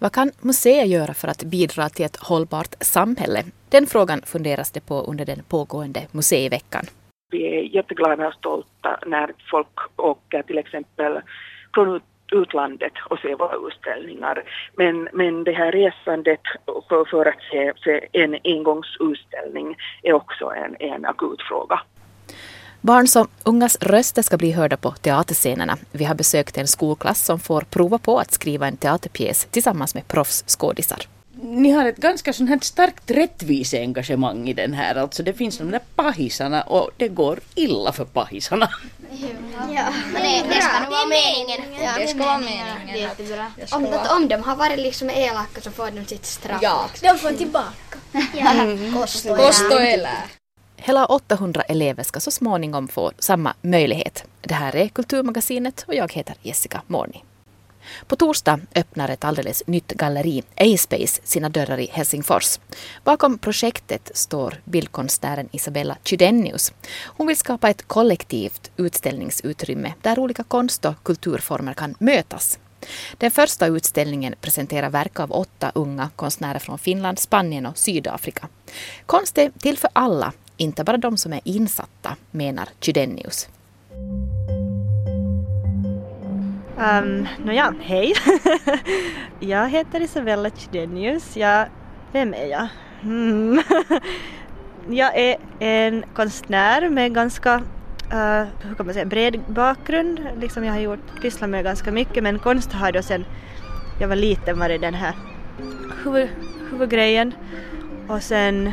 Vad 0.00 0.12
kan 0.12 0.30
museer 0.40 0.84
göra 0.84 1.14
för 1.14 1.28
att 1.28 1.44
bidra 1.44 1.88
till 1.88 2.04
ett 2.04 2.16
hållbart 2.16 2.74
samhälle? 2.80 3.44
Den 3.68 3.86
frågan 3.86 4.22
funderas 4.22 4.70
det 4.70 4.80
på 4.80 4.94
under 5.00 5.24
den 5.24 5.42
pågående 5.48 6.00
museiveckan. 6.12 6.84
Vi 7.30 7.58
är 7.58 7.62
jätteglada 7.62 8.28
och 8.28 8.34
stolta 8.34 8.98
när 9.06 9.32
folk 9.50 9.78
åker 9.96 10.42
till 10.42 10.58
exempel 10.58 11.20
från 11.74 12.00
utlandet 12.32 12.92
och 13.10 13.18
ser 13.18 13.36
våra 13.36 13.68
utställningar. 13.68 14.42
Men, 14.76 15.08
men 15.12 15.44
det 15.44 15.52
här 15.52 15.72
resandet 15.72 16.40
för, 16.88 17.04
för 17.04 17.26
att 17.26 17.42
se, 17.50 17.72
se 17.84 18.08
en 18.12 18.38
engångsutställning 18.44 19.76
är 20.02 20.12
också 20.12 20.44
en, 20.44 20.76
en 20.80 21.04
akut 21.04 21.42
fråga. 21.48 21.80
Barns 22.80 23.16
och 23.16 23.26
ungas 23.42 23.76
röster 23.80 24.22
ska 24.22 24.36
bli 24.36 24.52
hörda 24.52 24.76
på 24.76 24.90
teaterscenerna. 24.90 25.78
Vi 25.92 26.04
har 26.04 26.14
besökt 26.14 26.58
en 26.58 26.68
skolklass 26.68 27.24
som 27.24 27.40
får 27.40 27.60
prova 27.60 27.98
på 27.98 28.18
att 28.18 28.32
skriva 28.32 28.66
en 28.68 28.76
teaterpjäs 28.76 29.46
tillsammans 29.50 29.94
med 29.94 30.08
proffsskådisar. 30.08 30.98
Ni 31.42 31.70
har 31.70 31.86
ett 31.86 31.96
ganska 31.96 32.32
sånt 32.32 32.50
här 32.50 32.58
starkt 32.62 33.10
rättviseengagemang 33.10 34.48
i 34.48 34.52
den 34.52 34.74
här. 34.74 34.94
Alltså 34.94 35.22
det 35.22 35.32
finns 35.32 35.58
de 35.58 35.70
där 35.70 35.80
pahisarna 35.94 36.62
och 36.62 36.90
det 36.96 37.08
går 37.08 37.40
illa 37.54 37.92
för 37.92 38.04
pahisarna. 38.04 38.70
Ja, 39.74 39.84
men 40.12 40.22
det, 40.22 40.42
det 40.48 40.62
ska 40.62 40.80
nog 40.80 40.90
vara 40.90 41.06
meningen. 41.06 41.82
Ja, 41.82 41.90
det 41.98 42.08
ska 42.08 42.18
vara 42.18 42.38
meningen. 42.38 42.98
Jättebra. 42.98 43.52
Om, 43.70 43.86
om 44.16 44.28
de 44.28 44.42
har 44.42 44.56
varit 44.56 44.78
liksom 44.78 45.10
elaka 45.10 45.60
så 45.60 45.70
får 45.70 45.90
de 45.90 46.06
sitt 46.06 46.26
straff. 46.26 46.62
Ja. 46.62 46.88
De 47.02 47.18
får 47.18 47.30
tillbaka. 47.30 47.98
Ja. 48.34 48.50
Mm. 48.50 48.94
Kost 48.94 49.26
och 49.72 49.82
elä. 49.82 50.16
Hela 50.80 51.06
800 51.06 51.62
elever 51.62 52.02
ska 52.02 52.20
så 52.20 52.30
småningom 52.30 52.88
få 52.88 53.12
samma 53.18 53.54
möjlighet. 53.62 54.24
Det 54.40 54.54
här 54.54 54.76
är 54.76 54.88
Kulturmagasinet 54.88 55.84
och 55.88 55.94
jag 55.94 56.12
heter 56.12 56.34
Jessica 56.42 56.82
Morni. 56.86 57.24
På 58.06 58.16
torsdag 58.16 58.60
öppnar 58.74 59.08
ett 59.08 59.24
alldeles 59.24 59.62
nytt 59.66 59.88
galleri, 59.92 60.42
A-Space, 60.56 61.20
sina 61.24 61.48
dörrar 61.48 61.78
i 61.78 61.90
Helsingfors. 61.92 62.58
Bakom 63.04 63.38
projektet 63.38 64.10
står 64.14 64.60
bildkonstnären 64.64 65.48
Isabella 65.52 65.96
Chydenius. 66.04 66.72
Hon 67.04 67.26
vill 67.26 67.36
skapa 67.36 67.70
ett 67.70 67.88
kollektivt 67.88 68.70
utställningsutrymme 68.76 69.94
där 70.02 70.18
olika 70.18 70.42
konst 70.42 70.84
och 70.84 71.02
kulturformer 71.02 71.74
kan 71.74 71.94
mötas. 71.98 72.58
Den 73.18 73.30
första 73.30 73.66
utställningen 73.66 74.34
presenterar 74.40 74.90
verk 74.90 75.20
av 75.20 75.32
åtta 75.32 75.72
unga 75.74 76.10
konstnärer 76.16 76.58
från 76.58 76.78
Finland, 76.78 77.18
Spanien 77.18 77.66
och 77.66 77.78
Sydafrika. 77.78 78.48
Konst 79.06 79.38
är 79.38 79.50
till 79.58 79.78
för 79.78 79.90
alla, 79.92 80.32
inte 80.58 80.84
bara 80.84 80.96
de 80.96 81.16
som 81.16 81.32
är 81.32 81.40
insatta, 81.44 82.16
menar 82.30 82.68
Chydenius. 82.80 83.48
Um, 86.78 87.28
Nåja, 87.44 87.74
hej. 87.80 88.14
jag 89.40 89.68
heter 89.68 90.00
Isabella 90.00 90.50
Chydenius. 90.50 91.36
Jag, 91.36 91.68
vem 92.12 92.34
är 92.34 92.46
jag? 92.46 92.68
Mm. 93.02 93.62
jag 94.88 95.18
är 95.18 95.36
en 95.58 96.04
konstnär 96.14 96.88
med 96.88 97.14
ganska 97.14 97.54
uh, 97.54 98.44
hur 98.62 98.74
kan 98.76 98.86
man 98.86 98.94
säga, 98.94 99.06
bred 99.06 99.40
bakgrund. 99.48 100.20
Liksom 100.40 100.64
jag 100.64 100.72
har 100.72 100.80
gjort, 100.80 101.20
pysslat 101.22 101.50
med 101.50 101.64
ganska 101.64 101.92
mycket 101.92 102.22
men 102.22 102.38
konst 102.38 102.72
har 102.72 102.92
då 102.92 103.02
sen 103.02 103.24
jag 104.00 104.08
var 104.08 104.16
liten 104.16 104.58
varit 104.58 104.80
den 104.80 104.94
här 104.94 105.14
huvud, 106.04 106.28
huvudgrejen. 106.70 107.34
Och 108.08 108.22
sen 108.22 108.72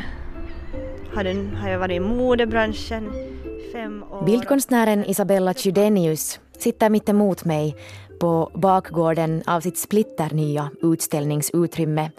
har, 1.16 1.24
den, 1.24 1.56
har 1.56 1.68
jag 1.68 1.78
varit 1.78 1.96
i 1.96 2.00
modebranschen 2.00 3.12
fem 3.72 4.04
år. 4.10 4.24
Bildkonstnären 4.24 5.04
Isabella 5.04 5.54
Chydenius 5.54 6.40
sitter 6.58 6.90
mitt 6.90 7.08
emot 7.08 7.44
mig 7.44 7.76
på 8.20 8.50
bakgården 8.54 9.42
av 9.46 9.60
sitt 9.60 9.78
splitternya 9.78 10.70
utställningsutrymme 10.82 12.10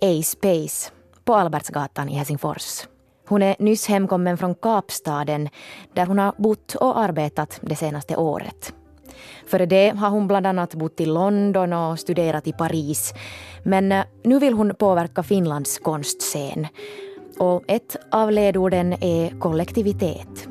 A-Space 0.00 0.90
på 1.24 1.34
Albertsgatan 1.34 2.08
i 2.08 2.14
Helsingfors. 2.14 2.86
Hon 3.28 3.42
är 3.42 3.56
nyss 3.58 3.86
hemkommen 3.86 4.38
från 4.38 4.54
Kapstaden 4.54 5.48
där 5.94 6.06
hon 6.06 6.18
har 6.18 6.34
bott 6.36 6.74
och 6.74 6.98
arbetat 6.98 7.60
det 7.62 7.76
senaste 7.76 8.16
året. 8.16 8.74
Före 9.46 9.66
det 9.66 9.88
har 9.96 10.10
hon 10.10 10.28
bland 10.28 10.46
annat 10.46 10.74
bott 10.74 11.00
i 11.00 11.06
London 11.06 11.72
och 11.72 11.98
studerat 11.98 12.46
i 12.46 12.52
Paris. 12.52 13.14
Men 13.62 13.92
eh, 13.92 14.04
nu 14.24 14.38
vill 14.38 14.52
hon 14.52 14.74
påverka 14.74 15.22
Finlands 15.22 15.78
konstscen. 15.78 16.66
Och 17.38 17.64
ett 17.68 17.96
av 18.10 18.32
ledorden 18.32 18.92
är 18.92 19.38
kollektivitet. 19.40 20.48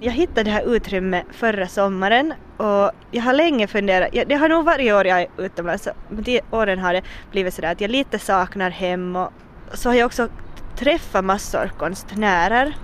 Jag 0.00 0.12
hittade 0.12 0.42
det 0.42 0.50
här 0.50 0.74
utrymmet 0.76 1.24
förra 1.32 1.66
sommaren 1.68 2.34
och 2.56 2.90
jag 3.10 3.22
har 3.22 3.32
länge 3.32 3.66
funderat, 3.66 4.08
det 4.26 4.34
har 4.34 4.48
nog 4.48 4.64
varje 4.64 4.96
år 4.96 5.06
jag 5.06 5.20
är 5.20 5.28
utomlands, 5.38 5.88
men 6.08 6.22
de 6.22 6.40
åren 6.50 6.78
har 6.78 6.92
det 6.92 7.02
blivit 7.30 7.54
sådär 7.54 7.72
att 7.72 7.80
jag 7.80 7.90
lite 7.90 8.18
saknar 8.18 8.70
hem 8.70 9.16
och 9.16 9.30
så 9.72 9.88
har 9.88 9.94
jag 9.94 10.06
också 10.06 10.28
träffat 10.78 11.24
massor 11.24 11.72
konstnärer. 11.78 12.76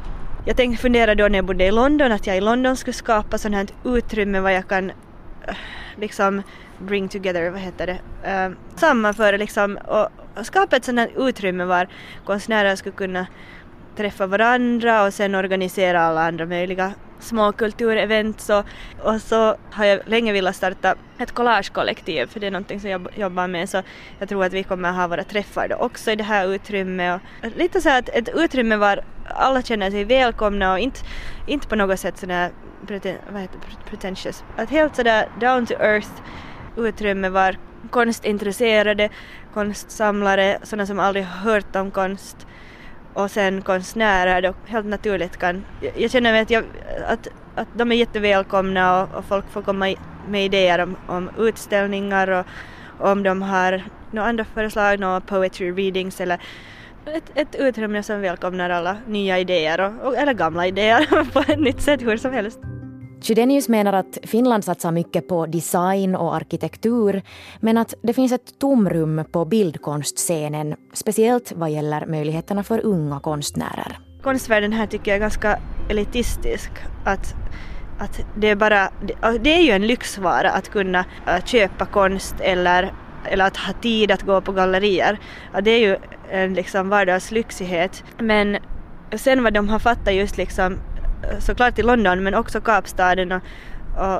Jag 0.46 0.56
tänkte 0.56 0.82
fundera 0.82 1.14
då 1.14 1.28
när 1.28 1.38
jag 1.38 1.44
bodde 1.44 1.64
i 1.64 1.70
London 1.70 2.12
att 2.12 2.26
jag 2.26 2.36
i 2.36 2.40
London 2.40 2.76
skulle 2.76 2.94
skapa 2.94 3.38
sådant 3.38 3.70
här 3.70 3.96
utrymme 3.96 4.40
var 4.40 4.50
jag 4.50 4.68
kan 4.68 4.92
liksom 5.96 6.42
bring 6.78 7.08
together, 7.08 7.50
vad 7.50 7.60
heter 7.60 7.86
det, 7.86 7.98
eh, 8.30 8.50
uh, 8.50 8.56
sammanföra 8.76 9.36
liksom 9.36 9.76
och, 9.76 10.08
och 10.38 10.46
skapa 10.46 10.76
ett 10.76 10.84
sådant 10.84 11.10
här 11.10 11.28
utrymme 11.28 11.64
var 11.64 11.88
konstnärer 12.24 12.76
skulle 12.76 12.96
kunna 12.96 13.26
träffa 13.96 14.26
varandra 14.26 15.04
och 15.04 15.14
sen 15.14 15.34
organisera 15.34 16.02
alla 16.02 16.26
andra 16.26 16.46
möjliga 16.46 16.92
små 17.22 17.52
kulturevent. 17.52 18.40
Så, 18.40 18.64
och 19.02 19.20
så 19.20 19.56
har 19.70 19.84
jag 19.84 20.00
länge 20.06 20.32
velat 20.32 20.56
starta 20.56 20.94
ett 21.18 21.32
collagekollektiv 21.32 22.26
för 22.26 22.40
det 22.40 22.46
är 22.46 22.50
någonting 22.50 22.80
som 22.80 22.90
jag 22.90 23.08
jobbar 23.16 23.48
med. 23.48 23.68
Så 23.68 23.82
jag 24.18 24.28
tror 24.28 24.44
att 24.44 24.52
vi 24.52 24.62
kommer 24.62 24.88
att 24.88 24.96
ha 24.96 25.06
våra 25.06 25.24
träffar 25.24 25.68
då 25.68 25.76
också 25.76 26.10
i 26.10 26.16
det 26.16 26.24
här 26.24 26.54
utrymmet. 26.54 27.20
Och 27.42 27.48
lite 27.56 27.80
så 27.80 27.90
att 27.90 28.08
ett 28.08 28.28
utrymme 28.34 28.76
var 28.76 29.00
alla 29.28 29.62
känner 29.62 29.90
sig 29.90 30.04
välkomna 30.04 30.72
och 30.72 30.78
inte, 30.78 31.00
inte 31.46 31.68
på 31.68 31.76
något 31.76 32.00
sätt 32.00 32.18
sådär 32.18 32.50
preten, 32.86 33.16
vad 33.32 33.40
heter, 33.42 33.60
pretentious, 33.90 34.44
att 34.56 34.70
helt 34.70 34.96
sådär 34.96 35.28
down 35.40 35.66
to 35.66 35.74
earth 35.74 36.10
utrymme 36.76 37.28
var 37.28 37.56
konstintresserade, 37.90 39.08
konstsamlare, 39.54 40.58
sådana 40.62 40.86
som 40.86 41.00
aldrig 41.00 41.24
hört 41.24 41.76
om 41.76 41.90
konst 41.90 42.46
och 43.14 43.30
sen 43.30 43.62
konstnärer 43.62 44.42
då 44.42 44.54
helt 44.66 44.86
naturligt 44.86 45.36
kan, 45.36 45.64
jag 45.96 46.10
känner 46.10 46.42
att, 46.42 46.50
jag, 46.50 46.64
att, 47.06 47.28
att 47.54 47.68
de 47.74 47.92
är 47.92 47.96
jättevälkomna 47.96 49.02
och, 49.02 49.14
och 49.14 49.24
folk 49.24 49.50
får 49.50 49.62
komma 49.62 49.94
med 50.28 50.44
idéer 50.44 50.78
om, 50.78 50.96
om 51.06 51.30
utställningar 51.38 52.28
och 52.28 52.46
om 53.10 53.22
de 53.22 53.42
har 53.42 53.82
några 54.10 54.28
andra 54.28 54.44
förslag, 54.44 55.00
några 55.00 55.20
poetry 55.20 55.70
readings 55.72 56.20
eller 56.20 56.40
ett, 57.06 57.32
ett 57.34 57.54
utrymme 57.54 58.02
som 58.02 58.20
välkomnar 58.20 58.70
alla 58.70 58.96
nya 59.06 59.38
idéer 59.38 59.80
och, 59.80 60.06
och, 60.06 60.16
eller 60.16 60.34
gamla 60.34 60.66
idéer 60.66 61.24
på 61.32 61.52
ett 61.52 61.60
nytt 61.60 61.82
sätt 61.82 62.02
hur 62.02 62.16
som 62.16 62.32
helst. 62.32 62.60
Chydenius 63.22 63.68
menar 63.68 63.92
att 63.92 64.18
Finland 64.22 64.64
satsar 64.64 64.90
mycket 64.90 65.28
på 65.28 65.46
design 65.46 66.16
och 66.16 66.36
arkitektur 66.36 67.22
men 67.60 67.78
att 67.78 67.94
det 68.02 68.12
finns 68.12 68.32
ett 68.32 68.58
tomrum 68.58 69.24
på 69.32 69.44
bildkonstscenen, 69.44 70.74
speciellt 70.92 71.52
vad 71.52 71.70
gäller 71.70 72.06
möjligheterna 72.06 72.62
för 72.62 72.86
unga 72.86 73.20
konstnärer. 73.20 73.98
Konstvärlden 74.22 74.72
här 74.72 74.86
tycker 74.86 75.10
jag 75.10 75.16
är 75.16 75.20
ganska 75.20 75.58
elitistisk. 75.88 76.70
Att, 77.04 77.34
att 77.98 78.20
det, 78.36 78.48
är 78.48 78.56
bara, 78.56 78.90
det 79.40 79.54
är 79.54 79.62
ju 79.62 79.70
en 79.70 79.86
lyxvara 79.86 80.50
att 80.50 80.68
kunna 80.68 81.04
köpa 81.44 81.86
konst 81.86 82.34
eller, 82.40 82.92
eller 83.24 83.46
att 83.46 83.56
ha 83.56 83.72
tid 83.72 84.10
att 84.10 84.22
gå 84.22 84.40
på 84.40 84.52
gallerier. 84.52 85.18
Det 85.62 85.70
är 85.70 85.78
ju 85.78 85.96
en 86.30 86.54
liksom 86.54 86.88
vardagslyxighet. 86.88 88.04
Men 88.18 88.58
sen 89.16 89.42
vad 89.42 89.52
de 89.52 89.68
har 89.68 89.78
fattat 89.78 90.14
just 90.14 90.36
liksom 90.36 90.78
eh, 91.22 91.38
såklart 91.38 91.78
i 91.78 91.82
London 91.82 92.22
men 92.22 92.34
också 92.34 92.60
Kapstaden 92.60 93.32
och, 93.32 93.42
och, 93.98 94.16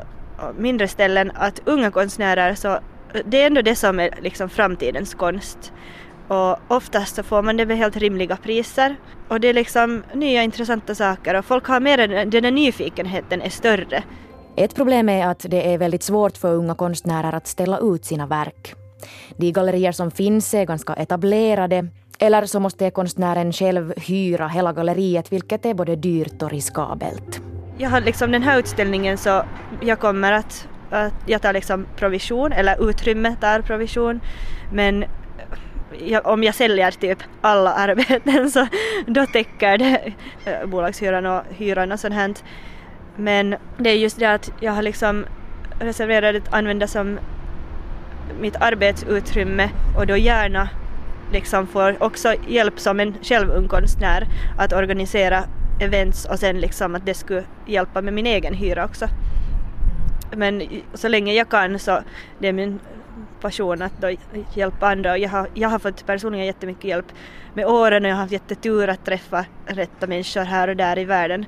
och, 0.47 0.55
mindre 0.57 0.89
ställen 0.89 1.33
att 1.35 1.61
unga 1.65 1.91
konstnärer 1.91 2.55
så 2.55 2.69
eh, 2.69 2.81
det 3.25 3.43
är 3.43 3.47
ändå 3.47 3.63
det 3.63 3.77
som 3.77 4.01
är 4.01 4.15
liksom 4.21 4.49
framtidens 4.49 5.15
konst. 5.15 5.73
Och 6.29 6.59
oftast 6.69 7.15
så 7.15 7.23
får 7.23 7.43
man 7.43 7.57
det 7.57 7.67
med 7.67 7.77
helt 7.77 7.97
rimliga 7.97 8.37
priser. 8.37 8.97
Och 9.29 9.41
det 9.41 9.49
är 9.49 9.55
liksom 9.55 10.03
nya 10.15 10.43
intressanta 10.43 10.95
saker 10.95 11.35
och 11.35 11.45
folk 11.45 11.67
har 11.67 11.81
mer, 11.81 11.99
den 12.27 12.43
där 12.43 12.51
nyfikenheten 12.51 13.43
är 13.43 13.51
större. 13.51 14.03
Ett 14.57 14.75
problem 14.75 15.09
är 15.09 15.27
att 15.27 15.47
det 15.49 15.75
är 15.75 15.79
väldigt 15.79 16.03
svårt 16.03 16.37
för 16.37 16.55
unga 16.55 16.75
konstnärer 16.75 17.33
att 17.33 17.47
ställa 17.47 17.79
ut 17.79 18.05
sina 18.05 18.27
verk. 18.27 18.75
De 19.37 19.53
gallerier 19.53 19.93
som 19.93 20.11
finns 20.11 20.55
är 20.55 20.65
ganska 20.65 20.95
etablerade 20.95 21.89
eller 22.19 22.47
så 22.47 22.61
måste 22.61 22.91
konstnären 22.91 23.53
själv 23.53 23.93
hyra 23.97 24.49
hela 24.49 24.73
galleriet 24.73 25.33
vilket 25.33 25.67
är 25.67 25.75
både 25.75 25.97
dyrt 25.97 26.43
och 26.43 26.51
riskabelt. 26.51 27.41
Jag 27.79 27.91
har 27.91 28.01
liksom 28.01 28.33
den 28.33 28.43
här 28.43 28.59
utställningen 28.59 29.19
så 29.19 29.43
jag 29.81 29.99
kommer 30.01 30.33
att, 30.33 30.69
att 30.91 31.15
jag 31.27 31.43
tar 31.43 31.53
liksom 31.53 31.87
provision 31.97 32.53
eller 32.53 32.91
utrymmet 32.91 33.41
tar 33.41 33.61
provision 33.61 34.21
men 34.73 35.05
jag, 35.99 36.27
om 36.27 36.43
jag 36.45 36.55
säljer 36.55 36.91
typ 36.91 37.19
alla 37.41 37.73
arbeten 37.73 38.51
så 38.51 38.67
då 39.07 39.27
täcker 39.27 39.79
det 39.79 40.13
eh, 40.45 40.67
bolagshyran 40.67 41.27
och 41.27 41.43
hyran 41.51 41.93
och 41.93 42.01
sånt 42.01 42.15
här. 42.15 42.35
Men 43.17 43.55
det 43.79 43.91
är 43.91 43.95
just 43.95 44.19
det 44.19 44.27
att 44.27 44.53
jag 44.61 44.73
har 44.73 44.83
liksom 44.83 45.25
reserverat 45.81 46.37
att 46.37 46.55
använda 46.55 46.87
som 46.87 47.19
mitt 48.41 48.57
arbetsutrymme 48.57 49.71
och 49.97 50.07
då 50.07 50.17
gärna 50.17 50.69
liksom 51.33 51.67
får 51.67 52.03
också 52.03 52.35
hjälp 52.49 52.81
som 52.81 53.01
en 53.01 53.15
själv 53.23 53.51
ung 53.51 53.69
konstnär 53.69 54.27
att 54.59 54.73
organisera 54.73 55.45
events 55.81 56.25
och 56.25 56.39
sen 56.39 56.61
liksom 56.61 56.95
att 56.95 57.07
det 57.07 57.15
skulle 57.15 57.45
hjälpa 57.67 58.03
med 58.03 58.15
min 58.15 58.27
egen 58.27 58.55
hyra 58.55 58.85
också. 58.85 59.09
Men 60.37 60.63
så 60.95 61.09
länge 61.09 61.33
jag 61.33 61.49
kan 61.49 61.79
så 61.79 61.99
det 62.39 62.49
är 62.49 62.53
min 62.53 62.81
passion 63.41 63.83
att 63.83 64.01
då 64.01 64.11
hjälpa 64.55 64.89
andra 64.89 65.13
och 65.13 65.19
jag 65.19 65.29
har, 65.29 65.49
jag 65.55 65.69
har 65.69 65.79
fått 65.79 66.07
personligen 66.07 66.47
jättemycket 66.47 66.85
hjälp 66.85 67.13
med 67.55 67.67
åren 67.67 68.05
och 68.05 68.11
jag 68.11 68.15
har 68.15 68.21
haft 68.21 68.33
jättetur 68.33 68.89
att 68.89 69.05
träffa 69.05 69.45
rätta 69.67 70.07
människor 70.07 70.45
här 70.45 70.69
och 70.69 70.77
där 70.77 70.99
i 70.99 71.05
världen. 71.05 71.47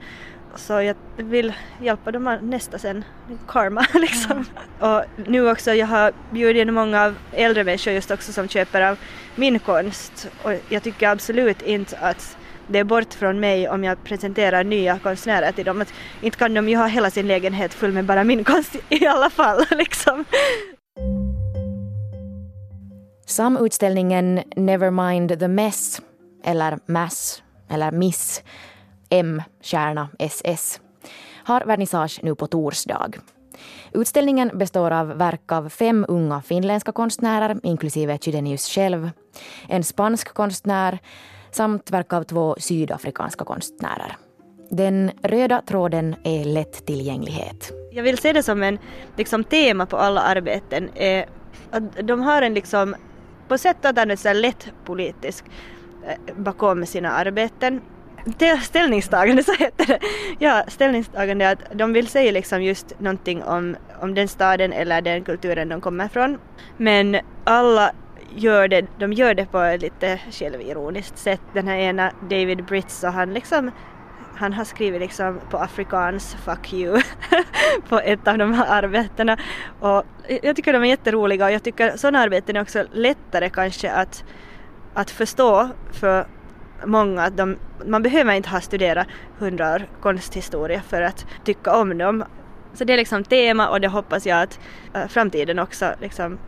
Så 0.57 0.73
jag 0.73 0.97
vill 1.17 1.53
hjälpa 1.81 2.11
dem 2.13 2.39
nästa 2.43 2.79
sen, 2.79 3.05
karma 3.49 3.87
liksom. 3.95 4.33
Mm. 4.33 4.47
Och 4.93 5.05
nu 5.29 5.51
också, 5.51 5.73
jag 5.73 5.87
har 5.87 6.13
bjudit 6.31 6.61
in 6.61 6.75
många 6.75 7.05
av 7.05 7.15
äldre 7.33 7.65
människor 7.65 7.93
just 7.93 8.11
också 8.11 8.33
som 8.33 8.49
köper 8.49 8.83
av 8.83 8.99
min 9.35 9.59
konst 9.59 10.29
och 10.43 10.53
jag 10.69 10.83
tycker 10.83 11.09
absolut 11.09 11.63
inte 11.63 11.99
att 11.99 12.37
det 12.67 12.79
är 12.79 12.85
bort 12.85 13.15
från 13.15 13.41
mig 13.41 13.69
om 13.69 13.85
jag 13.85 14.05
presenterar 14.05 14.65
nya 14.65 14.99
konstnärer 14.99 15.53
till 15.53 15.65
dem. 15.65 15.81
Att 15.81 15.93
inte 16.23 16.39
kan 16.39 16.55
de 16.55 16.69
ju 16.69 16.77
ha 16.77 16.87
hela 16.87 17.11
sin 17.11 17.27
lägenhet 17.27 17.75
full 17.75 17.93
med 17.93 18.05
bara 18.05 18.25
min 18.25 18.45
konst 18.45 18.77
i 18.89 19.07
alla 19.07 19.31
fall. 19.31 19.65
Liksom. 19.71 20.25
Samutställningen 23.27 24.43
Nevermind 24.57 25.41
the 25.41 25.49
Mess, 25.49 26.03
eller 26.45 26.79
Mass, 26.87 27.43
eller 27.71 27.91
Miss, 27.93 28.43
M, 29.15 29.43
stjärna, 29.63 30.09
SS, 30.19 30.81
har 31.45 31.61
vernissage 31.61 32.21
nu 32.23 32.35
på 32.35 32.47
torsdag. 32.47 33.11
Utställningen 33.93 34.51
består 34.55 34.91
av 34.91 35.07
verk 35.07 35.53
av 35.53 35.69
fem 35.69 36.07
unga 36.09 36.43
finländska 36.43 36.93
konstnärer, 36.93 37.61
inklusive 37.63 38.19
Chydenius 38.19 38.69
själv, 38.69 39.11
en 39.69 39.85
spansk 39.85 40.35
konstnär 40.35 40.99
samt 41.51 41.91
verk 41.91 42.13
av 42.13 42.23
två 42.23 42.57
sydafrikanska 42.59 43.45
konstnärer. 43.45 44.17
Den 44.71 45.11
röda 45.23 45.63
tråden 45.67 46.17
är 46.25 46.45
lättillgänglighet. 46.45 47.73
Jag 47.93 48.03
vill 48.03 48.19
se 48.19 48.33
det 48.33 48.43
som 48.43 48.63
en 48.63 48.79
liksom, 49.17 49.45
tema 49.45 49.87
på 49.87 49.97
alla 49.97 50.21
arbeten. 50.21 50.89
Eh, 50.95 51.25
att 51.71 52.09
de 52.09 52.21
har 52.21 52.43
en 52.43 52.55
liksom, 52.55 52.95
på 53.49 53.59
sätt 53.59 53.77
och 53.85 54.11
vis 54.11 54.25
lätt 54.25 54.73
politisk 54.85 55.45
eh, 56.07 56.35
bakom 56.37 56.87
sina 56.87 57.11
arbeten. 57.11 57.81
Det 58.25 58.57
ställningstagande 58.57 59.43
så 59.45 59.53
heter 59.53 59.87
det. 59.87 59.99
Ja, 60.39 60.65
ställningstagande 60.69 61.51
att 61.51 61.59
de 61.73 61.93
vill 61.93 62.09
säga 62.09 62.33
liksom 62.33 62.63
just 62.63 63.01
någonting 63.01 63.43
om, 63.43 63.77
om 64.01 64.15
den 64.15 64.29
staden 64.29 64.73
eller 64.73 65.03
den 65.03 65.25
kulturen 65.25 65.69
de 65.69 65.81
kommer 65.81 66.09
från. 66.09 66.39
Men 66.77 67.17
alla 67.45 67.93
gör 68.37 68.69
det, 68.69 68.87
de 68.99 69.13
gör 69.13 69.35
det 69.35 69.47
på 69.47 69.59
ett 69.59 69.83
lite 69.83 70.21
självironiskt 70.31 71.19
sätt. 71.19 71.41
Den 71.55 71.69
här 71.69 71.77
ena 71.77 72.13
David 72.23 72.65
Britts 72.65 73.05
och 73.05 73.13
han 73.13 73.35
liksom 73.35 73.71
han 74.37 74.53
har 74.53 74.65
skrivit 74.65 75.01
liksom 75.01 75.41
på 75.51 75.59
afrikans 75.59 76.35
fuck 76.45 76.73
you 76.73 77.03
på 77.89 78.01
ett 78.01 78.29
av 78.29 78.39
de 78.39 78.53
här 78.55 78.83
arbetena. 78.83 79.37
Och 79.81 80.05
jag 80.43 80.57
tycker 80.57 80.73
de 80.73 80.83
är 80.83 80.89
jätteroliga 80.89 81.45
och 81.45 81.53
jag 81.53 81.63
tycker 81.63 81.97
sådana 81.97 82.19
arbeten 82.19 82.57
är 82.57 82.63
också 82.63 82.85
lättare 82.93 83.51
kanske 83.51 83.91
att, 83.91 84.25
att 84.95 85.11
förstå 85.11 85.69
för 85.93 86.27
många. 86.85 87.23
Att 87.23 87.37
de, 87.37 87.57
man 87.87 88.03
behöver 88.03 88.35
inte 88.35 88.49
ha 88.49 88.61
studerat 88.61 89.07
hundra 89.39 89.75
år 89.75 89.87
konsthistoria 90.01 90.83
för 90.89 91.03
att 91.03 91.27
tycka 91.45 91.77
om 91.77 91.99
dem. 91.99 92.25
Så 92.75 92.85
det 92.85 92.93
är 92.93 92.97
liksom 92.97 93.25
tema 93.25 93.69
och 93.69 93.81
det 93.81 93.89
hoppas 93.89 94.27
jag 94.27 94.43
att 94.43 94.61
eh, 94.95 95.07
framtiden 95.07 95.59
också, 95.59 95.95
liksom 96.01 96.39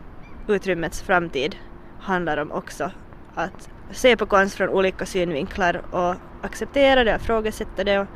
utrymmets 0.47 1.01
framtid 1.01 1.55
handlar 1.99 2.37
om 2.37 2.51
också 2.51 2.91
att 3.35 3.69
se 3.91 4.17
på 4.17 4.25
konst 4.25 4.55
från 4.55 4.69
olika 4.69 5.05
synvinklar 5.05 5.81
och 5.91 6.15
acceptera 6.41 7.03
det, 7.03 7.15
ifrågasätta 7.15 7.83
det 7.83 7.99
och 7.99 8.07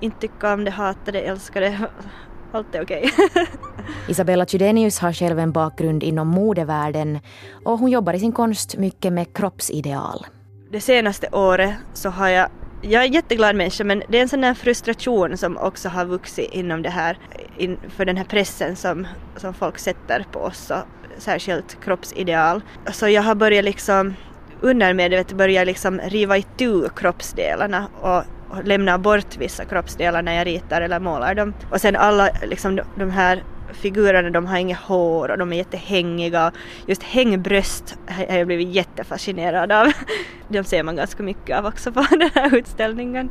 inte 0.00 0.20
tycka 0.20 0.54
om 0.54 0.64
det, 0.64 0.70
hata 0.70 1.12
det, 1.12 1.20
älska 1.20 1.60
det. 1.60 1.78
Allt 2.52 2.74
är 2.74 2.82
okej. 2.82 3.10
Okay. 3.12 3.46
Isabella 4.08 4.46
Chydenius 4.46 4.98
har 4.98 5.12
själv 5.12 5.38
en 5.38 5.52
bakgrund 5.52 6.02
inom 6.02 6.28
modevärlden 6.28 7.18
och 7.64 7.78
hon 7.78 7.90
jobbar 7.90 8.14
i 8.14 8.20
sin 8.20 8.32
konst 8.32 8.76
mycket 8.76 9.12
med 9.12 9.36
kroppsideal. 9.36 10.26
Det 10.74 10.80
senaste 10.80 11.28
året 11.32 11.74
så 11.92 12.10
har 12.10 12.28
jag 12.28 12.48
jag 12.82 13.02
är 13.02 13.06
en 13.06 13.12
jätteglad 13.12 13.56
människa 13.56 13.84
men 13.84 14.02
det 14.08 14.18
är 14.18 14.22
en 14.22 14.28
sån 14.28 14.44
här 14.44 14.54
frustration 14.54 15.36
som 15.36 15.56
också 15.56 15.88
har 15.88 16.04
vuxit 16.04 16.52
inom 16.52 16.82
det 16.82 16.90
här, 16.90 17.18
in, 17.58 17.78
för 17.96 18.04
den 18.04 18.16
här 18.16 18.24
pressen 18.24 18.76
som, 18.76 19.06
som 19.36 19.54
folk 19.54 19.78
sätter 19.78 20.26
på 20.32 20.38
oss, 20.38 20.70
och 20.70 20.82
särskilt 21.18 21.84
kroppsideal. 21.84 22.60
Så 22.92 23.08
jag 23.08 23.22
har 23.22 23.34
börjat 23.34 23.64
liksom 23.64 24.14
undermedvetet 24.60 25.36
börja 25.36 25.64
liksom 25.64 26.00
riva 26.00 26.36
itu 26.36 26.88
kroppsdelarna 26.96 27.88
och, 28.00 28.22
och 28.48 28.64
lämna 28.64 28.98
bort 28.98 29.36
vissa 29.38 29.64
kroppsdelar 29.64 30.22
när 30.22 30.34
jag 30.34 30.46
ritar 30.46 30.80
eller 30.80 31.00
målar 31.00 31.34
dem. 31.34 31.54
Och 31.70 31.80
sen 31.80 31.96
alla 31.96 32.30
liksom 32.42 32.80
de 32.96 33.10
här 33.10 33.44
figurerna 33.72 34.30
de 34.30 34.46
har 34.46 34.58
inget 34.58 34.78
hår 34.78 35.30
och 35.30 35.38
de 35.38 35.52
är 35.52 35.56
jättehängiga. 35.56 36.52
Just 36.86 37.02
hängbröst 37.02 37.98
har 38.06 38.36
jag 38.36 38.46
blivit 38.46 38.68
jättefascinerad 38.68 39.72
av. 39.72 39.92
De 40.48 40.64
ser 40.64 40.82
man 40.82 40.96
ganska 40.96 41.22
mycket 41.22 41.58
av 41.58 41.66
också 41.66 41.92
på 41.92 42.00
den 42.10 42.30
här 42.34 42.54
utställningen. 42.54 43.30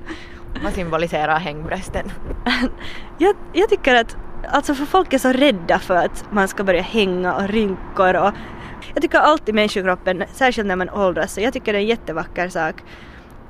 Vad 0.63 0.74
symboliserar 0.74 1.39
hängbrösten? 1.39 2.12
jag, 3.18 3.35
jag 3.53 3.69
tycker 3.69 3.95
att 3.95 4.18
Alltså 4.47 4.75
för 4.75 4.85
folk 4.85 5.13
är 5.13 5.18
så 5.18 5.31
rädda 5.31 5.80
för 5.80 5.95
att 5.95 6.25
man 6.31 6.47
ska 6.47 6.63
börja 6.63 6.81
hänga 6.81 7.35
och 7.35 7.47
rynkor 7.47 8.15
och 8.15 8.33
jag 8.94 9.01
tycker 9.01 9.18
alltid 9.18 9.56
människokroppen, 9.56 10.24
särskilt 10.33 10.68
när 10.68 10.75
man 10.75 10.89
åldras, 10.89 11.33
så 11.33 11.41
jag 11.41 11.53
tycker 11.53 11.74
det 11.74 11.80
är 11.80 11.81
en 11.81 11.88
jättevacker 11.88 12.50
sak. 12.50 12.75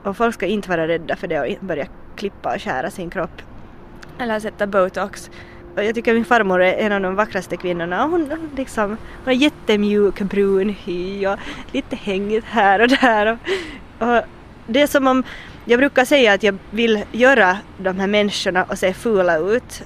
Och 0.04 0.18
folk 0.18 0.36
ska 0.36 0.46
inte 0.46 0.70
vara 0.70 0.88
rädda 0.88 1.16
för 1.16 1.28
det 1.28 1.40
och 1.40 1.66
börja 1.66 1.88
klippa 2.16 2.56
och 2.56 2.62
skära 2.62 2.90
sin 2.90 3.10
kropp. 3.10 3.42
Eller 4.20 4.40
sätta 4.40 4.68
botox. 4.68 5.32
Jag 5.76 5.96
tycker 5.96 6.14
min 6.14 6.26
farmor 6.26 6.62
är 6.62 6.74
en 6.74 6.92
av 6.92 7.02
de 7.02 7.16
vackraste 7.16 7.58
kvinnorna. 7.58 8.06
Hon, 8.06 8.50
liksom, 8.58 8.90
hon 8.90 9.26
har 9.26 9.32
jättemjuk 9.34 10.20
brun 10.20 10.70
hy 10.70 11.28
och 11.28 11.40
lite 11.72 11.96
hängigt 11.96 12.46
här 12.46 12.80
och 12.80 12.88
där. 12.88 13.38
Och, 14.00 14.08
och 14.08 14.22
det 14.68 14.82
är 14.82 14.88
som 14.88 15.08
om, 15.08 15.24
jag 15.66 15.80
brukar 15.80 16.06
säga 16.06 16.34
att 16.34 16.44
jag 16.44 16.58
vill 16.72 17.04
göra 17.12 17.58
de 17.78 18.00
här 18.00 18.08
människorna 18.08 18.64
och 18.64 18.78
se 18.78 18.94
fula 18.94 19.38
ut 19.38 19.84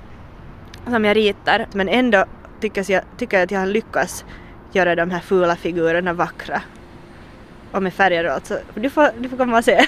som 0.85 1.05
jag 1.05 1.17
ritar 1.17 1.67
men 1.73 1.89
ändå 1.89 2.25
tycker 2.59 2.91
jag, 2.91 3.03
tycker 3.17 3.37
jag 3.37 3.43
att 3.43 3.51
jag 3.51 3.59
har 3.59 3.67
lyckats 3.67 4.25
göra 4.71 4.95
de 4.95 5.11
här 5.11 5.19
fula 5.19 5.55
figurerna 5.55 6.13
vackra. 6.13 6.61
Och 7.71 7.83
med 7.83 7.93
färger 7.93 8.25
och 8.25 8.31
allt 8.31 8.45
så 8.45 8.57
du 8.75 8.89
får, 8.89 9.09
du 9.19 9.29
får 9.29 9.37
komma 9.37 9.57
och 9.57 9.63
se, 9.63 9.85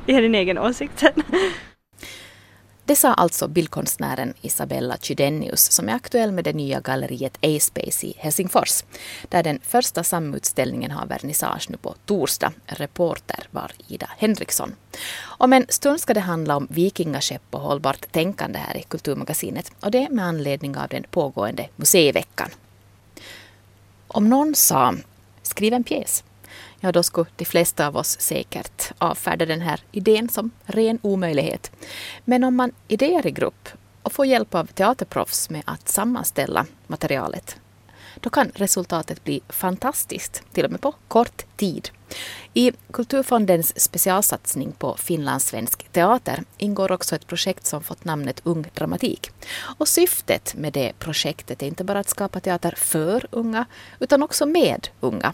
ge 0.06 0.20
din 0.20 0.34
egen 0.34 0.58
åsikt 0.58 0.98
sen. 0.98 1.22
Det 2.86 2.96
sa 2.96 3.14
alltså 3.14 3.48
bildkonstnären 3.48 4.34
Isabella 4.40 4.96
Chydenius 4.96 5.72
som 5.72 5.88
är 5.88 5.94
aktuell 5.94 6.32
med 6.32 6.44
det 6.44 6.52
nya 6.52 6.80
galleriet 6.80 7.38
A-Space 7.42 8.06
i 8.06 8.14
Helsingfors, 8.18 8.84
där 9.28 9.42
den 9.42 9.60
första 9.62 10.04
samutställningen 10.04 10.90
har 10.90 11.06
vernissage 11.06 11.70
nu 11.70 11.76
på 11.76 11.94
torsdag. 12.06 12.52
Reporter 12.66 13.48
var 13.50 13.72
Ida 13.88 14.10
Henriksson. 14.18 14.74
Om 15.22 15.52
en 15.52 15.66
stund 15.68 16.00
ska 16.00 16.14
det 16.14 16.20
handla 16.20 16.56
om 16.56 16.66
vikingaskepp 16.70 17.42
och 17.50 17.60
hållbart 17.60 18.12
tänkande 18.12 18.58
här 18.58 18.76
i 18.76 18.82
Kulturmagasinet 18.82 19.72
och 19.80 19.90
det 19.90 20.08
med 20.10 20.24
anledning 20.24 20.76
av 20.76 20.88
den 20.88 21.04
pågående 21.10 21.68
museiveckan. 21.76 22.50
Om 24.08 24.28
någon 24.28 24.54
sa 24.54 24.94
skriv 25.42 25.72
en 25.72 25.84
pjäs 25.84 26.24
ja 26.84 26.92
då 26.92 27.02
skulle 27.02 27.26
de 27.36 27.44
flesta 27.44 27.86
av 27.86 27.96
oss 27.96 28.20
säkert 28.20 28.92
avfärda 28.98 29.46
den 29.46 29.60
här 29.60 29.80
idén 29.92 30.28
som 30.28 30.50
ren 30.64 30.98
omöjlighet. 31.02 31.72
Men 32.24 32.44
om 32.44 32.56
man 32.56 32.72
idéer 32.88 33.26
i 33.26 33.30
grupp 33.30 33.68
och 34.02 34.12
får 34.12 34.26
hjälp 34.26 34.54
av 34.54 34.66
teaterproffs 34.66 35.50
med 35.50 35.62
att 35.64 35.88
sammanställa 35.88 36.66
materialet, 36.86 37.56
då 38.20 38.30
kan 38.30 38.50
resultatet 38.54 39.24
bli 39.24 39.40
fantastiskt, 39.48 40.42
till 40.52 40.64
och 40.64 40.70
med 40.70 40.80
på 40.80 40.94
kort 41.08 41.42
tid. 41.56 41.90
I 42.54 42.72
Kulturfondens 42.92 43.80
specialsatsning 43.80 44.72
på 44.72 44.96
finlandssvensk 44.96 45.92
teater 45.92 46.44
ingår 46.58 46.92
också 46.92 47.16
ett 47.16 47.26
projekt 47.26 47.66
som 47.66 47.82
fått 47.82 48.04
namnet 48.04 48.40
Ung 48.44 48.66
Dramatik. 48.74 49.30
Och 49.78 49.88
syftet 49.88 50.54
med 50.54 50.72
det 50.72 50.92
projektet 50.98 51.62
är 51.62 51.66
inte 51.66 51.84
bara 51.84 51.98
att 51.98 52.08
skapa 52.08 52.40
teater 52.40 52.74
för 52.76 53.26
unga, 53.30 53.64
utan 54.00 54.22
också 54.22 54.46
med 54.46 54.88
unga. 55.00 55.32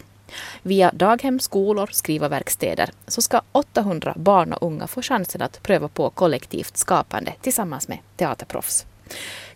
Via 0.63 0.91
daghem, 0.95 1.41
skolor, 1.41 1.89
skrivarverkstäder 1.93 2.91
så 3.07 3.23
ska 3.23 3.41
800 3.53 4.15
barn 4.17 4.53
och 4.53 4.67
unga 4.67 4.87
få 4.87 5.03
chansen 5.03 5.43
att 5.43 5.63
pröva 5.63 5.89
på 5.89 6.11
kollektivt 6.11 6.77
skapande 6.77 7.35
tillsammans 7.41 7.89
med 7.89 7.99
teaterproffs. 8.17 8.87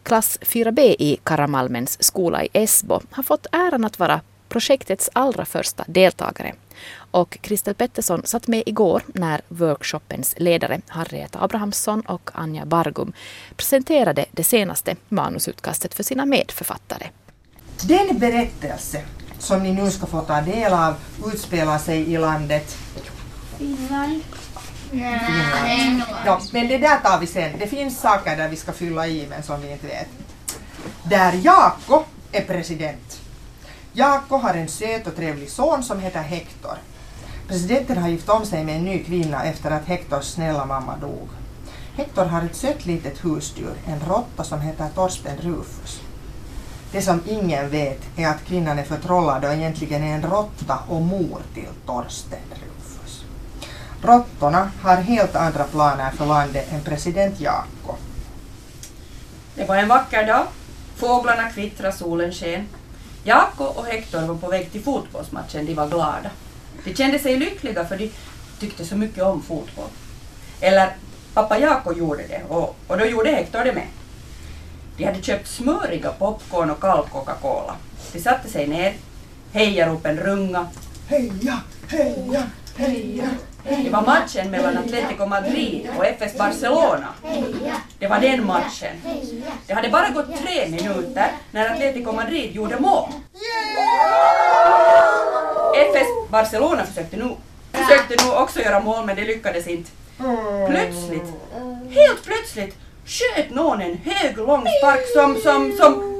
Klass 0.02 0.38
4B 0.40 0.80
i 0.98 1.18
Karamalmens 1.24 2.02
skola 2.02 2.44
i 2.44 2.48
Esbo 2.52 3.00
har 3.10 3.22
fått 3.22 3.46
äran 3.52 3.84
att 3.84 3.98
vara 3.98 4.20
projektets 4.48 5.10
allra 5.12 5.44
första 5.44 5.84
deltagare. 5.86 6.54
Och 6.96 7.38
Kristel 7.40 7.74
Pettersson 7.74 8.22
satt 8.24 8.48
med 8.48 8.62
igår 8.66 9.02
när 9.06 9.40
workshopens 9.48 10.34
ledare 10.38 10.80
Harriet 10.86 11.36
Abrahamsson 11.36 12.00
och 12.00 12.30
Anja 12.34 12.66
Bargum 12.66 13.12
presenterade 13.56 14.24
det 14.30 14.44
senaste 14.44 14.96
manusutkastet 15.08 15.94
för 15.94 16.02
sina 16.02 16.26
medförfattare. 16.26 17.06
Den 17.88 18.18
berättelse 18.18 19.02
som 19.44 19.62
ni 19.62 19.72
nu 19.72 19.90
ska 19.90 20.06
få 20.06 20.20
ta 20.20 20.40
del 20.40 20.72
av 20.72 20.94
utspelar 21.26 21.78
sig 21.78 22.12
i 22.12 22.18
landet 22.18 22.76
Finland. 23.58 24.22
Finland. 24.90 26.02
Ja, 26.26 26.40
men 26.52 26.68
det 26.68 26.78
där 26.78 26.98
tar 26.98 27.20
vi 27.20 27.26
sen. 27.26 27.58
Det 27.58 27.66
finns 27.66 28.00
saker 28.00 28.36
där 28.36 28.48
vi 28.48 28.56
ska 28.56 28.72
fylla 28.72 29.06
i 29.06 29.26
men 29.30 29.42
som 29.42 29.60
vi 29.60 29.72
inte 29.72 29.86
vet. 29.86 30.08
Där 31.02 31.32
Jaakko 31.32 32.02
är 32.32 32.44
president. 32.44 33.20
Jaakko 33.92 34.36
har 34.36 34.54
en 34.54 34.68
söt 34.68 35.06
och 35.06 35.16
trevlig 35.16 35.50
son 35.50 35.82
som 35.82 36.00
heter 36.00 36.20
Hector. 36.20 36.78
Presidenten 37.48 37.98
har 37.98 38.08
gift 38.08 38.28
om 38.28 38.46
sig 38.46 38.64
med 38.64 38.76
en 38.76 38.84
ny 38.84 39.04
kvinna 39.04 39.44
efter 39.44 39.70
att 39.70 39.84
Hectors 39.84 40.24
snälla 40.24 40.66
mamma 40.66 40.96
dog. 40.96 41.28
Hector 41.96 42.24
har 42.24 42.42
ett 42.42 42.56
sött 42.56 42.86
litet 42.86 43.24
husdjur, 43.24 43.74
en 43.86 44.00
råtta 44.08 44.44
som 44.44 44.60
heter 44.60 44.88
Torsten 44.94 45.36
Rufus. 45.36 46.00
Det 46.94 47.02
som 47.02 47.20
ingen 47.28 47.70
vet 47.70 48.00
är 48.16 48.28
att 48.28 48.44
kvinnan 48.44 48.78
är 48.78 48.84
förtrollad 48.84 49.44
och 49.44 49.52
egentligen 49.52 50.02
är 50.02 50.14
en 50.14 50.22
råtta 50.22 50.78
och 50.88 51.02
mor 51.02 51.42
till 51.54 51.68
Torsten 51.86 52.38
Rufus. 52.50 53.24
Råttorna 54.02 54.70
har 54.82 54.96
helt 54.96 55.36
andra 55.36 55.64
planer 55.64 56.10
för 56.10 56.26
landet 56.26 56.72
än 56.72 56.80
president 56.80 57.40
Jaakko. 57.40 57.94
Det 59.54 59.64
var 59.64 59.76
en 59.76 59.88
vacker 59.88 60.26
dag. 60.26 60.46
Fåglarna 60.96 61.50
kvittrade, 61.50 61.96
solen 61.96 62.32
sken. 62.32 62.68
Jaakko 63.24 63.64
och 63.64 63.86
Hector 63.86 64.26
var 64.26 64.34
på 64.34 64.48
väg 64.48 64.72
till 64.72 64.82
fotbollsmatchen. 64.82 65.66
De 65.66 65.74
var 65.74 65.88
glada. 65.88 66.30
De 66.84 66.94
kände 66.94 67.18
sig 67.18 67.36
lyckliga 67.36 67.84
för 67.84 67.96
de 67.96 68.10
tyckte 68.60 68.84
så 68.84 68.96
mycket 68.96 69.22
om 69.22 69.42
fotboll. 69.42 69.90
Eller 70.60 70.96
pappa 71.34 71.58
Jaakko 71.58 71.92
gjorde 71.92 72.22
det 72.26 72.42
och, 72.48 72.76
och 72.86 72.98
då 72.98 73.04
gjorde 73.04 73.30
Hector 73.30 73.64
det 73.64 73.72
med. 73.72 73.86
De 74.96 75.04
hade 75.04 75.22
köpt 75.22 75.48
smöriga 75.48 76.12
popcorn 76.12 76.70
och 76.70 76.80
kall 76.80 77.06
Coca-Cola. 77.12 77.76
De 78.12 78.20
satte 78.20 78.48
sig 78.48 78.66
ner, 78.66 78.94
hejaropen 79.52 80.16
runga. 80.16 80.66
Heja, 81.08 81.58
heja, 81.88 82.42
heja, 82.76 83.28
Det 83.64 83.90
var 83.90 84.02
matchen 84.02 84.50
mellan 84.50 84.78
Atletico 84.78 85.26
Madrid 85.26 85.88
och 85.98 86.04
FS 86.06 86.38
Barcelona. 86.38 87.08
Det 87.98 88.06
var 88.06 88.20
den 88.20 88.46
matchen. 88.46 88.96
Det 89.66 89.74
hade 89.74 89.88
bara 89.88 90.08
gått 90.08 90.36
tre 90.42 90.68
minuter 90.68 91.32
när 91.50 91.70
Atletico 91.70 92.12
Madrid 92.12 92.52
gjorde 92.52 92.80
mål. 92.80 93.08
FS 95.74 96.30
Barcelona 96.30 96.84
försökte 96.86 97.16
nu, 97.16 97.36
försökte 97.72 98.24
nu 98.24 98.30
också 98.30 98.60
göra 98.60 98.80
mål 98.80 99.06
men 99.06 99.16
det 99.16 99.24
lyckades 99.24 99.66
inte. 99.66 99.90
Plötsligt, 100.68 101.32
helt 101.90 102.24
plötsligt, 102.24 102.76
sköt 103.06 103.50
någon 103.50 103.80
en 103.80 103.98
hög 104.04 104.36
lång 104.36 104.66
spark 104.78 105.06
som, 105.14 105.36
som, 105.36 105.76
som 105.76 106.14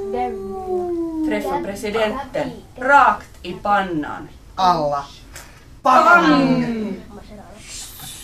träffade 1.29 1.63
presidenten 1.63 2.51
rakt 2.77 3.29
i 3.41 3.53
pannan. 3.53 4.27
Alla. 4.55 5.05
Pang! 5.81 7.01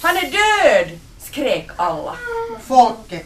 Han 0.01 0.17
är 0.17 0.31
död! 0.31 0.99
skrek 1.19 1.69
alla. 1.75 2.15
Folket. 2.61 3.25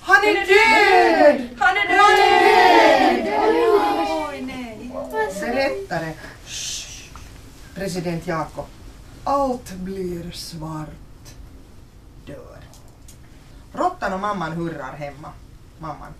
Han 0.00 0.16
är 0.16 0.34
död! 0.34 1.48
Han 1.58 1.76
är 1.76 1.88
död! 1.88 2.60
Berättare. 5.40 6.12
Shh. 6.46 7.10
President 7.74 8.26
Jakob. 8.26 8.66
Allt 9.24 9.72
blir 9.72 10.30
svart. 10.30 10.88
Råttan 13.72 14.12
och 14.12 14.20
mamman 14.20 14.52
hurrar 14.52 14.92
hemma. 14.92 15.28
Mamman. 15.78 16.12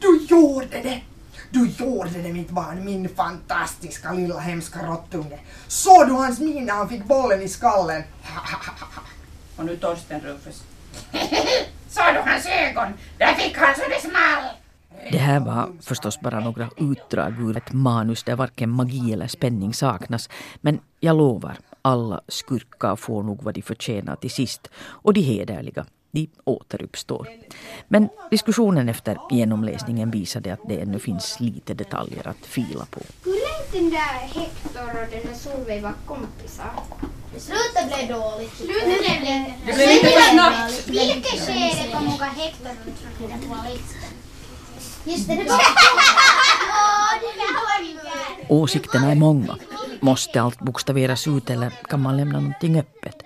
Du 0.00 0.26
gjorde 0.28 0.80
det! 0.82 1.02
Du 1.50 1.68
gjorde 1.68 2.22
det 2.22 2.32
mitt 2.32 2.50
barn, 2.50 2.84
min 2.84 3.08
fantastiska 3.08 4.12
lilla 4.12 4.38
hemska 4.38 4.86
råttunge. 4.86 5.38
Såg 5.68 6.06
du 6.06 6.12
hans 6.12 6.40
min 6.40 6.64
när 6.64 6.74
han 6.74 6.88
fick 6.88 7.04
bollen 7.04 7.42
i 7.42 7.48
skallen? 7.48 8.02
Och 9.56 9.64
nu 9.64 9.76
Torsten 9.76 10.20
Rufus. 10.20 10.64
Såg 11.88 12.14
du 12.14 12.30
hans 12.30 12.46
ögon? 12.46 12.92
Där 13.18 13.34
fick 13.34 13.58
han 13.58 13.74
så 13.74 13.80
det 13.88 14.00
small! 14.00 14.44
Det 15.12 15.18
här 15.18 15.40
var 15.40 15.72
förstås 15.82 16.20
bara 16.20 16.40
några 16.40 16.70
utdrag 16.76 17.40
ur 17.40 17.56
ett 17.56 17.72
manus 17.72 18.24
där 18.24 18.36
varken 18.36 18.70
magi 18.70 19.12
eller 19.12 19.26
spänning 19.26 19.74
saknas. 19.74 20.28
Men 20.60 20.80
jag 21.00 21.16
lovar, 21.16 21.56
alla 21.82 22.20
skurkar 22.28 22.96
får 22.96 23.22
nog 23.22 23.42
vad 23.42 23.54
de 23.54 23.62
förtjänar 23.62 24.16
till 24.16 24.30
sist. 24.30 24.70
Och 24.76 25.14
de 25.14 25.20
hederliga, 25.20 25.86
de 26.16 26.28
återuppstår. 26.44 27.28
Men 27.88 28.08
diskussionen 28.30 28.88
efter 28.88 29.18
genomläsningen 29.30 30.10
visade 30.10 30.52
att 30.52 30.68
det 30.68 30.80
ännu 30.80 30.98
finns 30.98 31.40
lite 31.40 31.74
detaljer 31.74 32.28
att 32.28 32.46
fila 32.46 32.86
på. 32.90 33.00
Hur 33.24 33.32
länge 33.32 33.66
den 33.72 33.90
där 33.90 34.18
Hector 34.40 34.88
och 34.90 35.10
den 35.10 35.22
där 35.26 35.34
Solveig 35.34 35.82
var 35.82 35.94
kompisar? 36.06 36.70
Slutet 37.36 37.86
blev 37.86 38.08
dåligt. 38.08 38.56
Slutet 38.56 39.20
blev 39.20 39.44
Det 39.66 39.72
blev 39.74 39.88
lite 39.88 40.22
snabbt. 40.32 40.88
Vilket 40.88 41.46
skede 41.46 41.92
kom 41.92 42.04
muka 42.04 42.24
Hector 42.24 42.70
och 43.22 43.28
den 43.28 43.40
på 43.40 43.56
listan? 43.68 44.10
Just 45.04 45.28
det, 45.28 45.34
det 45.34 45.44
var... 45.44 45.60
Åsikterna 48.48 49.10
är 49.10 49.14
många. 49.14 49.56
Måste 50.00 50.42
allt 50.42 50.58
bokstaveras 50.58 51.26
ut 51.26 51.50
eller 51.50 51.70
kan 51.70 52.02
man 52.02 52.16
lämna 52.16 52.40
någonting 52.40 52.78
öppet? 52.78 53.22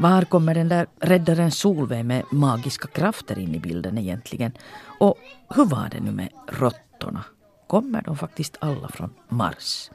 Var 0.00 0.24
kommer 0.24 0.54
den 0.54 0.68
där 0.68 0.86
räddaren 1.00 1.50
Solveig 1.50 2.04
med 2.04 2.22
magiska 2.30 2.88
krafter 2.88 3.38
in 3.38 3.54
i 3.54 3.58
bilden 3.58 3.98
egentligen? 3.98 4.52
Och 5.00 5.18
hur 5.54 5.64
var 5.64 5.88
det 5.90 6.00
nu 6.00 6.10
med 6.10 6.28
råttorna? 6.48 7.24
Kommer 7.66 8.02
de 8.02 8.16
faktiskt 8.16 8.56
alla 8.60 8.88
från 8.88 9.14
Mars? 9.28 9.90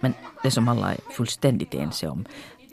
Men 0.00 0.14
det 0.42 0.50
som 0.50 0.68
alla 0.68 0.92
är 0.92 0.98
fullständigt 1.12 1.74
ense 1.74 2.08
om 2.08 2.24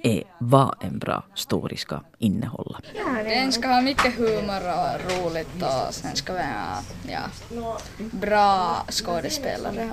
är 0.03 0.23
vad 0.39 0.75
en 0.81 0.99
bra 0.99 1.23
story 1.35 1.77
ska 1.77 2.01
innehålla. 2.17 2.81
Den 3.23 3.51
ska 3.51 3.67
ha 3.67 3.81
mycket 3.81 4.15
humor 4.15 4.61
och 4.61 5.11
roligt 5.11 5.63
och 5.63 5.93
sen 5.93 6.15
ska 6.15 6.33
vi 6.33 6.39
ha 6.39 6.81
ja, 7.09 7.77
bra 7.97 8.85
skådespelare. 8.89 9.91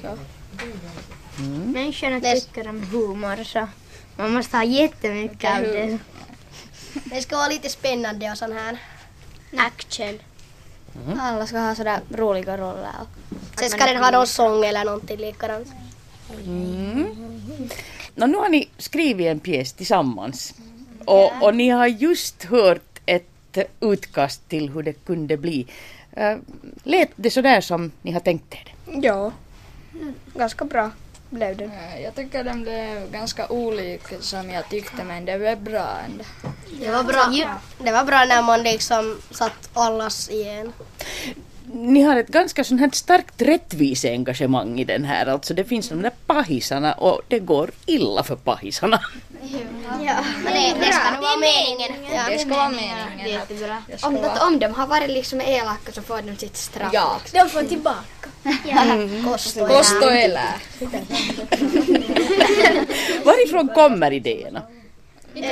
Så. 0.00 0.16
Människorna 1.64 2.20
tycker 2.20 2.68
om 2.68 2.82
humor 2.82 3.44
så 3.44 3.68
man 4.16 4.32
måste 4.32 4.56
ha 4.56 4.64
jättemycket 4.64 5.50
av 5.56 5.62
det. 5.62 5.98
Det 7.04 7.22
ska 7.22 7.36
vara 7.36 7.48
lite 7.48 7.68
spännande 7.68 8.30
och 8.30 8.38
sån 8.38 8.52
här 8.52 8.78
action. 9.56 10.18
Alla 11.18 11.46
ska 11.46 11.58
ha 11.58 11.74
sådär 11.74 12.00
roliga 12.10 12.56
roller. 12.56 12.92
Sen 13.58 13.70
ska 13.70 13.86
den 13.86 13.96
ha 13.96 14.10
någon 14.10 14.26
sång 14.26 14.64
eller 14.64 14.84
någonting 14.84 15.16
likadant. 15.16 15.68
Nå, 18.14 18.26
nu 18.26 18.36
har 18.36 18.48
ni 18.48 18.68
skrivit 18.78 19.26
en 19.26 19.40
pjäs 19.40 19.72
tillsammans 19.72 20.54
och, 21.04 21.42
och 21.42 21.56
ni 21.56 21.68
har 21.68 21.86
just 21.86 22.44
hört 22.44 23.00
ett 23.06 23.58
utkast 23.80 24.48
till 24.48 24.70
hur 24.70 24.82
det 24.82 24.92
kunde 24.92 25.36
bli. 25.36 25.66
Uh, 26.18 26.36
lät 26.82 27.10
det 27.16 27.30
sådär 27.30 27.60
som 27.60 27.92
ni 28.02 28.12
har 28.12 28.20
tänkt 28.20 28.54
er 28.54 28.64
det? 28.64 29.06
Ja, 29.06 29.32
ganska 30.34 30.64
bra 30.64 30.90
blev 31.34 31.56
det. 31.56 31.64
Eh, 31.64 32.02
Jag 32.02 32.14
tycker 32.14 32.44
den 32.44 32.62
blev 32.62 33.10
ganska 33.12 33.46
olik 33.46 34.02
som 34.20 34.50
jag 34.50 34.68
tyckte 34.68 35.04
men 35.04 35.24
det 35.24 35.38
blev 35.38 35.60
bra 35.60 35.88
ändå. 36.06 36.24
Det 36.80 36.90
var 36.90 37.02
bra. 37.04 37.32
Det 37.78 37.92
var 37.92 38.04
bra 38.04 38.24
när 38.24 38.42
man 38.42 38.62
liksom 38.62 39.18
satt 39.30 39.68
allas 39.74 40.28
i 40.28 40.48
en. 40.48 40.72
Ni 41.76 42.02
har 42.02 42.16
ett 42.16 42.28
ganska 42.28 42.64
sånt 42.64 42.80
här 42.80 42.90
starkt 42.92 43.42
rättviseengagemang 43.42 44.80
i 44.80 44.84
den 44.84 45.04
här. 45.04 45.26
Alltså 45.26 45.54
det 45.54 45.64
finns 45.64 45.88
de 45.88 46.02
där 46.02 46.12
pahisarna 46.26 46.92
och 46.92 47.20
det 47.28 47.38
går 47.38 47.70
illa 47.86 48.22
för 48.22 48.36
pahisarna. 48.36 49.00
Ja, 50.04 50.16
men 50.44 50.52
det, 50.52 50.74
det 50.86 50.92
ska 50.92 51.10
nog 51.10 51.22
vara 51.22 51.36
meningen. 51.36 52.04
Ja. 52.14 52.22
Det 52.30 52.38
ska 52.38 52.50
vara 52.50 52.68
meningen. 52.68 53.28
Jättebra. 53.28 53.82
Om, 54.02 54.16
att 54.16 54.42
om 54.42 54.58
de 54.58 54.66
har 54.74 54.86
varit 54.86 55.10
liksom 55.10 55.40
elaka 55.40 55.92
så 55.92 56.02
får 56.02 56.22
de 56.22 56.36
sitt 56.36 56.56
straff. 56.56 56.90
Ja. 56.92 57.20
De 57.32 57.48
får 57.48 57.62
tillbaka. 57.62 58.28
Ja, 58.44 58.82
kosto. 59.30 59.66
Kosto 59.66 60.10
elää. 60.10 60.60
Varifrån 63.24 63.68
kommer 63.68 64.12
idéerna? 64.12 64.62
Från 65.34 65.44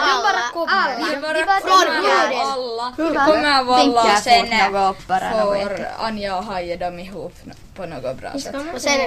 alla. 0.00 0.68
alla. 0.68 1.06
Det 1.08 1.20
bara 1.20 1.60
kommer 1.60 2.00
alla. 2.40 2.94
Det 2.96 3.02
kommer 3.04 3.64
valla 3.64 4.16
sen 4.16 4.46
får 5.32 5.86
Anja 5.98 6.36
och 6.36 6.44
Haje 6.44 6.76
dem 6.76 6.98
ihop 6.98 7.34
på 7.74 7.86
något 7.86 8.16
bra 8.16 8.38
sätt. 8.40 8.54
Och 8.74 8.80
sen, 8.80 9.00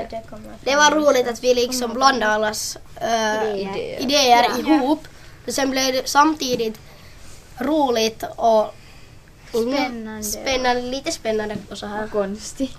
det 0.63 0.75
var 0.75 0.91
roligt 0.91 1.27
att 1.27 1.43
vi 1.43 1.53
liksom 1.53 1.93
blandade 1.93 2.31
allas 2.31 2.77
äh, 3.01 3.59
Idéer. 3.59 4.01
idéer 4.01 4.59
ihop. 4.59 5.07
Och 5.47 5.53
sen 5.53 5.71
blev 5.71 5.93
det 5.93 6.09
samtidigt 6.09 6.79
roligt 7.57 8.23
och 8.35 8.75
Spännande. 9.49 10.23
spännande, 10.23 10.81
lite 10.81 11.11
spännande 11.11 11.57
och 11.71 11.77
så 11.77 11.85
här. 11.85 12.07
Konstigt. 12.07 12.71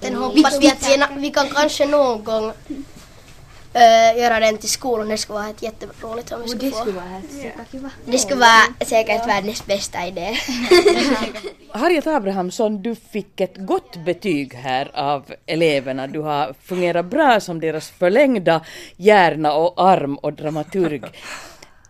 Sen 0.00 0.14
hoppas 0.14 0.60
vi 0.60 0.70
att 0.70 0.88
vi, 0.88 1.20
vi 1.20 1.30
kan 1.30 1.48
kanske 1.48 1.86
någon 1.86 2.24
gång 2.24 2.52
uh, 3.76 4.18
göra 4.18 4.40
den 4.40 4.58
till 4.58 4.68
skolan. 4.68 5.08
Det 5.08 5.16
skulle 5.16 5.38
vara 5.38 5.48
ett 5.48 5.62
jätteroligt 5.62 6.32
om 6.32 6.42
vi 6.42 6.48
skulle 6.48 6.70
få. 6.70 6.84
Det 8.04 8.18
skulle 8.18 8.40
vara 8.40 8.86
säkert 8.86 9.28
världens 9.28 9.66
bästa 9.66 10.06
idé. 10.06 10.36
Harriet 11.70 12.06
Abrahamsson, 12.06 12.82
du 12.82 12.94
fick 12.94 13.40
ett 13.40 13.56
gott 13.56 13.96
betyg 13.96 14.54
här 14.54 14.90
av 14.94 15.34
eleverna. 15.46 16.06
Du 16.06 16.20
har 16.20 16.54
fungerat 16.62 17.06
bra 17.06 17.40
som 17.40 17.60
deras 17.60 17.90
förlängda 17.90 18.64
hjärna 18.96 19.52
och 19.52 19.82
arm 19.82 20.16
och 20.16 20.32
dramaturg. 20.32 21.02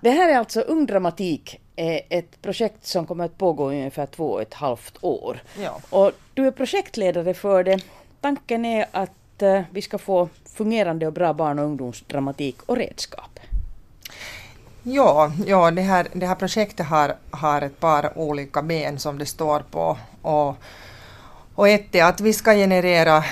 Det 0.01 0.11
här 0.11 0.29
är 0.29 0.39
alltså 0.39 0.61
Ung 0.61 0.87
Dramatik, 0.87 1.61
ett 1.79 2.43
projekt 2.43 2.87
som 2.87 3.07
kommer 3.07 3.25
att 3.25 3.39
pågå 3.39 3.73
i 3.73 3.77
ungefär 3.77 4.07
två 4.07 4.33
och 4.33 4.43
ett 4.43 4.55
halvt 4.55 4.99
år. 5.01 5.43
Ja. 5.63 5.81
Och 5.91 6.13
du 6.35 6.47
är 6.47 6.51
projektledare 6.51 7.35
för 7.35 7.65
det. 7.65 7.81
Tanken 8.21 8.65
är 8.65 8.87
att 8.91 9.43
eh, 9.43 9.61
vi 9.71 9.83
ska 9.83 9.99
få 9.99 10.29
fungerande 10.45 11.07
och 11.07 11.13
bra 11.13 11.33
barn 11.33 11.59
och 11.59 11.65
ungdomsdramatik 11.65 12.57
och 12.67 12.77
redskap. 12.77 13.41
Ja, 14.83 15.33
ja 15.47 15.71
det, 15.71 15.83
här, 15.83 16.07
det 16.13 16.27
här 16.27 16.35
projektet 16.35 16.87
har, 16.87 17.15
har 17.31 17.63
ett 17.63 17.81
par 17.81 18.19
olika 18.19 18.63
ben 18.63 18.99
som 18.99 19.19
det 19.19 19.27
står 19.27 19.61
på. 19.61 19.99
Och, 20.23 20.57
och 21.55 21.69
ett 21.69 21.95
är 21.95 22.05
att 22.05 22.21
vi 22.21 22.33
ska 22.33 22.53
generera 22.53 23.25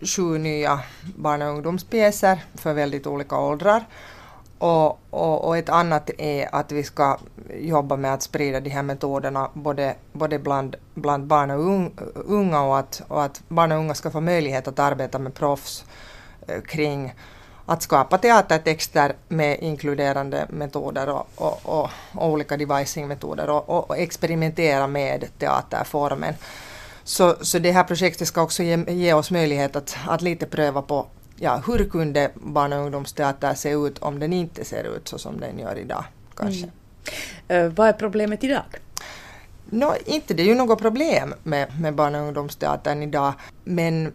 sju 0.00 0.38
nya 0.38 0.80
barn 1.16 1.42
och 1.42 1.48
ungdomspjäser 1.48 2.44
för 2.54 2.72
väldigt 2.74 3.06
olika 3.06 3.36
åldrar. 3.36 3.84
Och, 4.58 5.00
och, 5.10 5.44
och, 5.44 5.56
ett 5.56 5.68
annat 5.68 6.10
är 6.18 6.54
att 6.54 6.72
vi 6.72 6.82
ska 6.82 7.18
jobba 7.54 7.96
med 7.96 8.14
att 8.14 8.22
sprida 8.22 8.60
de 8.60 8.70
här 8.70 8.82
metoderna 8.82 9.50
både, 9.54 9.94
både 10.12 10.38
bland, 10.38 10.76
bland 10.94 11.26
barn 11.26 11.50
och 11.50 11.90
unga 12.14 12.62
och 12.62 12.78
att, 12.78 13.02
och 13.08 13.22
att 13.24 13.42
barn 13.48 13.72
och 13.72 13.78
unga 13.78 13.94
ska 13.94 14.10
få 14.10 14.20
möjlighet 14.20 14.68
att 14.68 14.78
arbeta 14.78 15.18
med 15.18 15.34
proffs 15.34 15.84
eh, 16.48 16.60
kring 16.60 17.14
att 17.66 17.82
skapa 17.82 18.18
teatertexter 18.18 19.14
med 19.28 19.58
inkluderande 19.60 20.46
metoder 20.50 21.08
och, 21.08 21.26
och, 21.34 21.60
och, 21.62 21.90
och 22.12 22.28
olika 22.28 22.56
devicing-metoder 22.56 23.50
och, 23.50 23.68
och, 23.68 23.98
experimentera 23.98 24.86
med 24.86 25.24
teaterformen. 25.38 26.34
Så, 27.04 27.36
så 27.40 27.58
det 27.58 27.72
här 27.72 27.84
projektet 27.84 28.28
ska 28.28 28.42
också 28.42 28.62
ge, 28.62 28.84
ge 28.88 29.14
oss 29.14 29.30
möjlighet 29.30 29.76
att, 29.76 29.96
att 30.08 30.22
lite 30.22 30.46
pröva 30.46 30.82
på 30.82 31.06
ja, 31.36 31.62
hur 31.66 31.84
kunde 31.84 32.30
barn 32.34 32.72
och 32.72 32.78
ungdomsteater 32.78 33.54
se 33.54 33.70
ut 33.70 33.98
om 33.98 34.18
den 34.18 34.32
inte 34.32 34.64
ser 34.64 34.96
ut 34.96 35.08
så 35.08 35.18
som 35.18 35.40
den 35.40 35.58
gör 35.58 35.78
idag. 35.78 36.04
Kanske. 36.36 36.70
Mm. 37.48 37.66
Uh, 37.66 37.72
vad 37.72 37.88
är 37.88 37.92
problemet 37.92 38.44
idag? 38.44 38.62
No, 39.70 39.92
inte 40.06 40.34
det 40.34 40.42
är 40.42 40.46
ju 40.46 40.54
något 40.54 40.78
problem 40.78 41.34
med, 41.42 41.80
med 41.80 41.94
barn 41.94 42.14
och 42.14 42.20
ungdomsteatern 42.20 43.02
idag, 43.02 43.32
men 43.64 44.12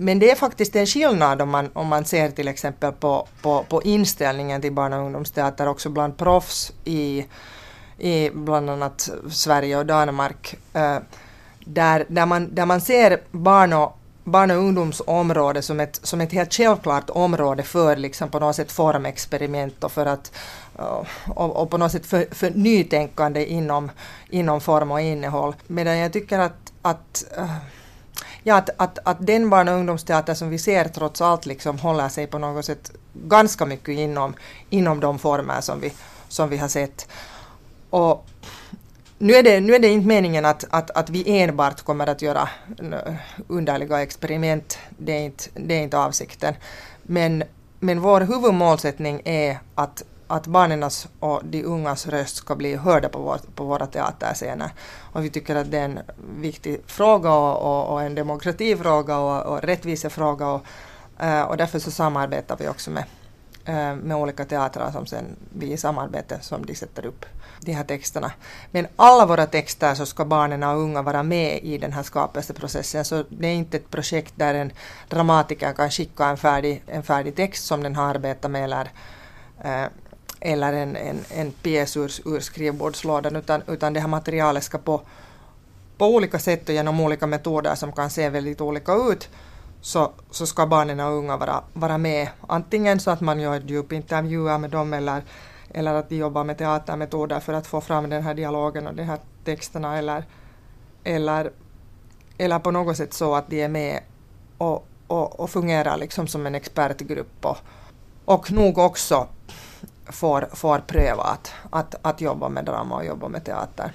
men 0.00 0.18
det 0.18 0.30
är 0.30 0.34
faktiskt 0.34 0.76
en 0.76 0.86
skillnad 0.86 1.42
om 1.42 1.50
man, 1.50 1.70
om 1.72 1.86
man 1.86 2.04
ser 2.04 2.30
till 2.30 2.48
exempel 2.48 2.92
på, 2.92 3.28
på, 3.42 3.64
på 3.68 3.82
inställningen 3.82 4.60
till 4.60 4.72
barn 4.72 4.92
och 4.92 5.00
ungdomsteater 5.00 5.68
också 5.68 5.88
bland 5.88 6.16
proffs 6.16 6.72
i, 6.84 7.26
i 7.98 8.30
bland 8.30 8.70
annat 8.70 9.10
Sverige 9.30 9.76
och 9.76 9.86
Danmark. 9.86 10.56
Uh, 10.76 10.98
där, 11.64 12.04
där, 12.08 12.26
man, 12.26 12.54
där 12.54 12.66
man 12.66 12.80
ser 12.80 13.20
barn 13.30 13.72
och, 13.72 13.97
barn 14.28 14.50
och 14.50 14.56
ungdomsområde 14.56 15.62
som 15.62 15.80
ett, 15.80 16.00
som 16.02 16.20
ett 16.20 16.32
helt 16.32 16.54
självklart 16.54 17.10
område 17.10 17.62
för 17.62 17.96
liksom 17.96 18.28
på 18.30 18.38
något 18.38 18.56
sätt 18.56 18.72
formexperiment 18.72 19.84
och 19.84 19.92
för 19.92 20.06
att 20.06 20.32
eh, 20.78 21.02
och, 21.26 21.56
och 21.56 21.70
på 21.70 21.78
något 21.78 21.92
sätt 21.92 22.06
för, 22.06 22.26
för 22.34 22.50
nytänkande 22.50 23.44
inom, 23.44 23.90
inom 24.30 24.60
form 24.60 24.90
och 24.90 25.00
innehåll. 25.00 25.54
Medan 25.66 25.98
jag 25.98 26.12
tycker 26.12 26.38
att, 26.38 26.72
att 26.82 27.24
eh, 27.36 27.56
ja, 28.42 28.56
att, 28.56 28.70
att, 28.76 28.98
att 29.02 29.26
den 29.26 29.50
barn 29.50 29.68
och 29.68 29.74
ungdomsteater 29.74 30.34
som 30.34 30.48
vi 30.48 30.58
ser 30.58 30.84
trots 30.84 31.20
allt 31.20 31.46
liksom 31.46 31.78
håller 31.78 32.08
sig 32.08 32.26
på 32.26 32.38
något 32.38 32.64
sätt 32.64 32.92
ganska 33.12 33.66
mycket 33.66 33.88
inom, 33.88 34.34
inom 34.70 35.00
de 35.00 35.18
former 35.18 35.60
som 35.60 35.80
vi, 35.80 35.92
som 36.28 36.48
vi 36.48 36.56
har 36.56 36.68
sett. 36.68 37.08
Och 37.90 38.26
nu 39.18 39.34
är 39.34 39.42
det, 39.42 39.60
nu 39.60 39.74
är 39.74 39.78
det 39.78 39.88
inte 39.88 40.06
meningen 40.06 40.44
att, 40.44 40.64
att, 40.70 40.90
att 40.90 41.10
vi 41.10 41.40
enbart 41.40 41.82
kommer 41.82 42.06
att 42.06 42.22
göra 42.22 42.48
underliga 43.48 44.02
experiment. 44.02 44.78
Det 44.88 45.12
är 45.12 45.20
inte, 45.20 45.44
det 45.54 45.74
är 45.74 45.82
inte 45.82 45.98
avsikten. 45.98 46.54
Men, 47.02 47.44
men 47.78 48.00
vår 48.00 48.20
huvudmålsättning 48.20 49.22
är 49.24 49.58
att 49.74 50.04
att 50.30 50.46
barnens 50.46 51.08
och 51.20 51.44
de 51.44 51.64
ungas 51.64 52.06
röst 52.06 52.36
ska 52.36 52.56
bli 52.56 52.76
hörda 52.76 53.08
på, 53.08 53.18
vår, 53.18 53.38
på 53.54 53.64
våra 53.64 53.86
teaterscener. 53.86 54.70
Och 55.12 55.24
vi 55.24 55.30
tycker 55.30 55.56
att 55.56 55.70
det 55.70 55.78
är 55.78 55.84
en 55.84 56.00
viktig 56.40 56.80
fråga 56.86 57.32
och, 57.32 57.62
och, 57.62 57.92
och 57.92 58.02
en 58.02 58.14
demokratifråga 58.14 59.18
och, 59.18 59.42
och 59.42 59.62
rättvisefråga 59.62 60.48
och, 60.48 60.62
eh, 61.18 61.42
och 61.42 61.56
därför 61.56 61.78
så 61.78 61.90
samarbetar 61.90 62.56
vi 62.56 62.68
också 62.68 62.90
med, 62.90 63.04
eh, 63.64 63.94
med 63.94 64.16
olika 64.16 64.44
teatrar 64.44 64.92
som 64.92 65.06
sen 65.06 65.24
vi 65.50 65.72
i 65.72 65.76
samarbete 65.76 66.38
som 66.40 66.66
de 66.66 66.74
sätter 66.74 67.06
upp 67.06 67.26
de 67.68 67.74
här 67.74 67.84
texterna. 67.84 68.32
Men 68.70 68.86
alla 68.96 69.26
våra 69.26 69.46
texter 69.46 69.94
så 69.94 70.06
ska 70.06 70.24
barnen 70.24 70.62
och 70.62 70.78
unga 70.78 71.02
vara 71.02 71.22
med 71.22 71.60
i 71.62 71.78
den 71.78 71.92
här 71.92 72.02
skapelseprocessen 72.02 73.04
så 73.04 73.24
det 73.28 73.48
är 73.48 73.54
inte 73.54 73.76
ett 73.76 73.90
projekt 73.90 74.32
där 74.36 74.54
en 74.54 74.72
dramatiker 75.08 75.72
kan 75.72 75.90
skicka 75.90 76.26
en 76.26 76.36
färdig, 76.36 76.82
en 76.86 77.02
färdig 77.02 77.36
text 77.36 77.66
som 77.66 77.82
den 77.82 77.96
har 77.96 78.14
arbetat 78.14 78.50
med 78.50 78.64
eller 78.64 78.90
eh, 79.64 79.86
eller 80.40 80.72
en, 80.72 80.96
en, 80.96 81.18
en 81.30 81.52
pjäs 81.52 81.96
ur, 81.96 82.12
ur 82.24 82.40
skrivbordslådan 82.40 83.36
utan, 83.36 83.62
utan 83.66 83.92
det 83.92 84.00
här 84.00 84.08
materialet 84.08 84.64
ska 84.64 84.78
på, 84.78 85.00
på 85.98 86.06
olika 86.06 86.38
sätt 86.38 86.68
och 86.68 86.74
genom 86.74 87.00
olika 87.00 87.26
metoder 87.26 87.74
som 87.74 87.92
kan 87.92 88.10
se 88.10 88.28
väldigt 88.28 88.60
olika 88.60 88.94
ut 88.94 89.28
så, 89.80 90.12
så 90.30 90.46
ska 90.46 90.66
barnen 90.66 91.00
och 91.00 91.12
unga 91.12 91.36
vara, 91.36 91.62
vara 91.72 91.98
med. 91.98 92.28
Antingen 92.46 93.00
så 93.00 93.10
att 93.10 93.20
man 93.20 93.40
gör 93.40 93.60
djupintervjuer 93.66 94.58
med 94.58 94.70
dem 94.70 94.92
eller, 94.92 95.22
eller 95.74 95.94
att 95.94 96.08
de 96.08 96.16
jobbar 96.16 96.44
med 96.44 96.58
teatermetoder 96.58 97.40
för 97.40 97.52
att 97.52 97.66
få 97.66 97.80
fram 97.80 98.10
den 98.10 98.22
här 98.22 98.34
dialogen 98.34 98.86
och 98.86 98.94
de 98.94 99.02
här 99.02 99.18
texterna 99.44 99.98
eller, 99.98 100.24
eller, 101.04 101.50
eller 102.38 102.58
på 102.58 102.70
något 102.70 102.96
sätt 102.96 103.12
så 103.12 103.34
att 103.34 103.50
de 103.50 103.62
är 103.62 103.68
med 103.68 104.00
och, 104.58 104.86
och, 105.06 105.40
och 105.40 105.50
fungerar 105.50 105.96
liksom 105.96 106.26
som 106.26 106.46
en 106.46 106.54
expertgrupp 106.54 107.44
och, 107.44 107.56
och 108.24 108.52
nog 108.52 108.78
också 108.78 109.26
får, 110.06 110.48
får 110.52 110.78
pröva 110.78 111.22
att, 111.22 111.52
att, 111.70 111.94
att 112.02 112.20
jobba 112.20 112.48
med 112.48 112.64
drama 112.64 112.96
och 112.96 113.04
jobba 113.04 113.28
med 113.28 113.44
teater 113.44 113.92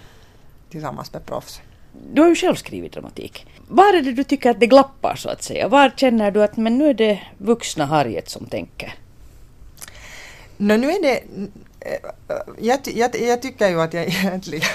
tillsammans 0.69 1.13
med 1.13 1.25
proffs. 1.25 1.61
Du 2.13 2.21
har 2.21 2.29
ju 2.29 2.35
själv 2.35 2.55
skrivit 2.55 2.93
dramatik. 2.93 3.47
Var 3.67 3.93
är 3.93 4.01
det 4.01 4.11
du 4.11 4.23
tycker 4.23 4.49
att 4.49 4.59
det 4.59 4.67
glappar 4.67 5.15
så 5.15 5.29
att 5.29 5.43
säga? 5.43 5.67
Var 5.67 5.93
känner 5.97 6.31
du 6.31 6.43
att 6.43 6.57
men 6.57 6.77
nu 6.77 6.89
är 6.89 6.93
det 6.93 7.21
vuxna 7.37 7.85
Harriet 7.85 8.29
som 8.29 8.45
tänker? 8.45 8.93
No, 10.57 10.77
nu 10.77 10.91
är 10.91 11.01
det... 11.01 11.23
Jag, 12.57 12.79
jag, 12.83 13.15
jag 13.15 13.41
tycker 13.41 13.69
ju 13.69 13.81
att 13.81 13.93
jag 13.93 14.03
egentligen, 14.03 14.69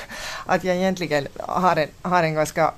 att 0.46 0.64
jag 0.64 0.76
egentligen 0.76 1.26
har, 1.38 1.76
en, 1.76 1.88
har 2.02 2.22
en 2.22 2.34
ganska 2.34 2.72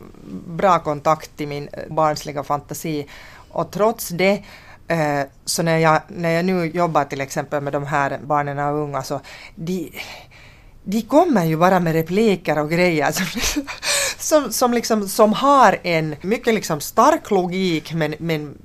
bra 0.46 0.78
kontakt 0.78 1.36
till 1.36 1.48
min 1.48 1.68
eh, 1.72 1.78
barnsliga 1.90 2.42
fantasi 2.42 3.06
och 3.50 3.70
trots 3.70 4.08
det 4.08 4.42
eh, 4.88 5.22
så 5.44 5.62
när 5.62 5.78
jag, 5.78 6.00
när 6.08 6.30
jag 6.30 6.44
nu 6.44 6.66
jobbar 6.66 7.04
till 7.04 7.20
exempel 7.20 7.60
med 7.62 7.72
de 7.72 7.86
här 7.86 8.18
barnen 8.22 8.58
och 8.58 8.82
unga 8.82 9.02
så 9.02 9.20
de, 9.54 9.92
de 10.84 11.02
kommer 11.02 11.44
ju 11.44 11.56
bara 11.56 11.80
med 11.80 11.92
repliker 11.92 12.58
och 12.58 12.70
grejer. 12.70 13.12
Som, 13.12 13.26
som, 14.22 14.52
som, 14.52 14.72
liksom, 14.72 15.08
som 15.08 15.32
har 15.32 15.78
en 15.82 16.16
mycket 16.20 16.54
liksom 16.54 16.80
stark 16.80 17.30
logik 17.30 17.92
men, 17.92 18.14
men, 18.18 18.58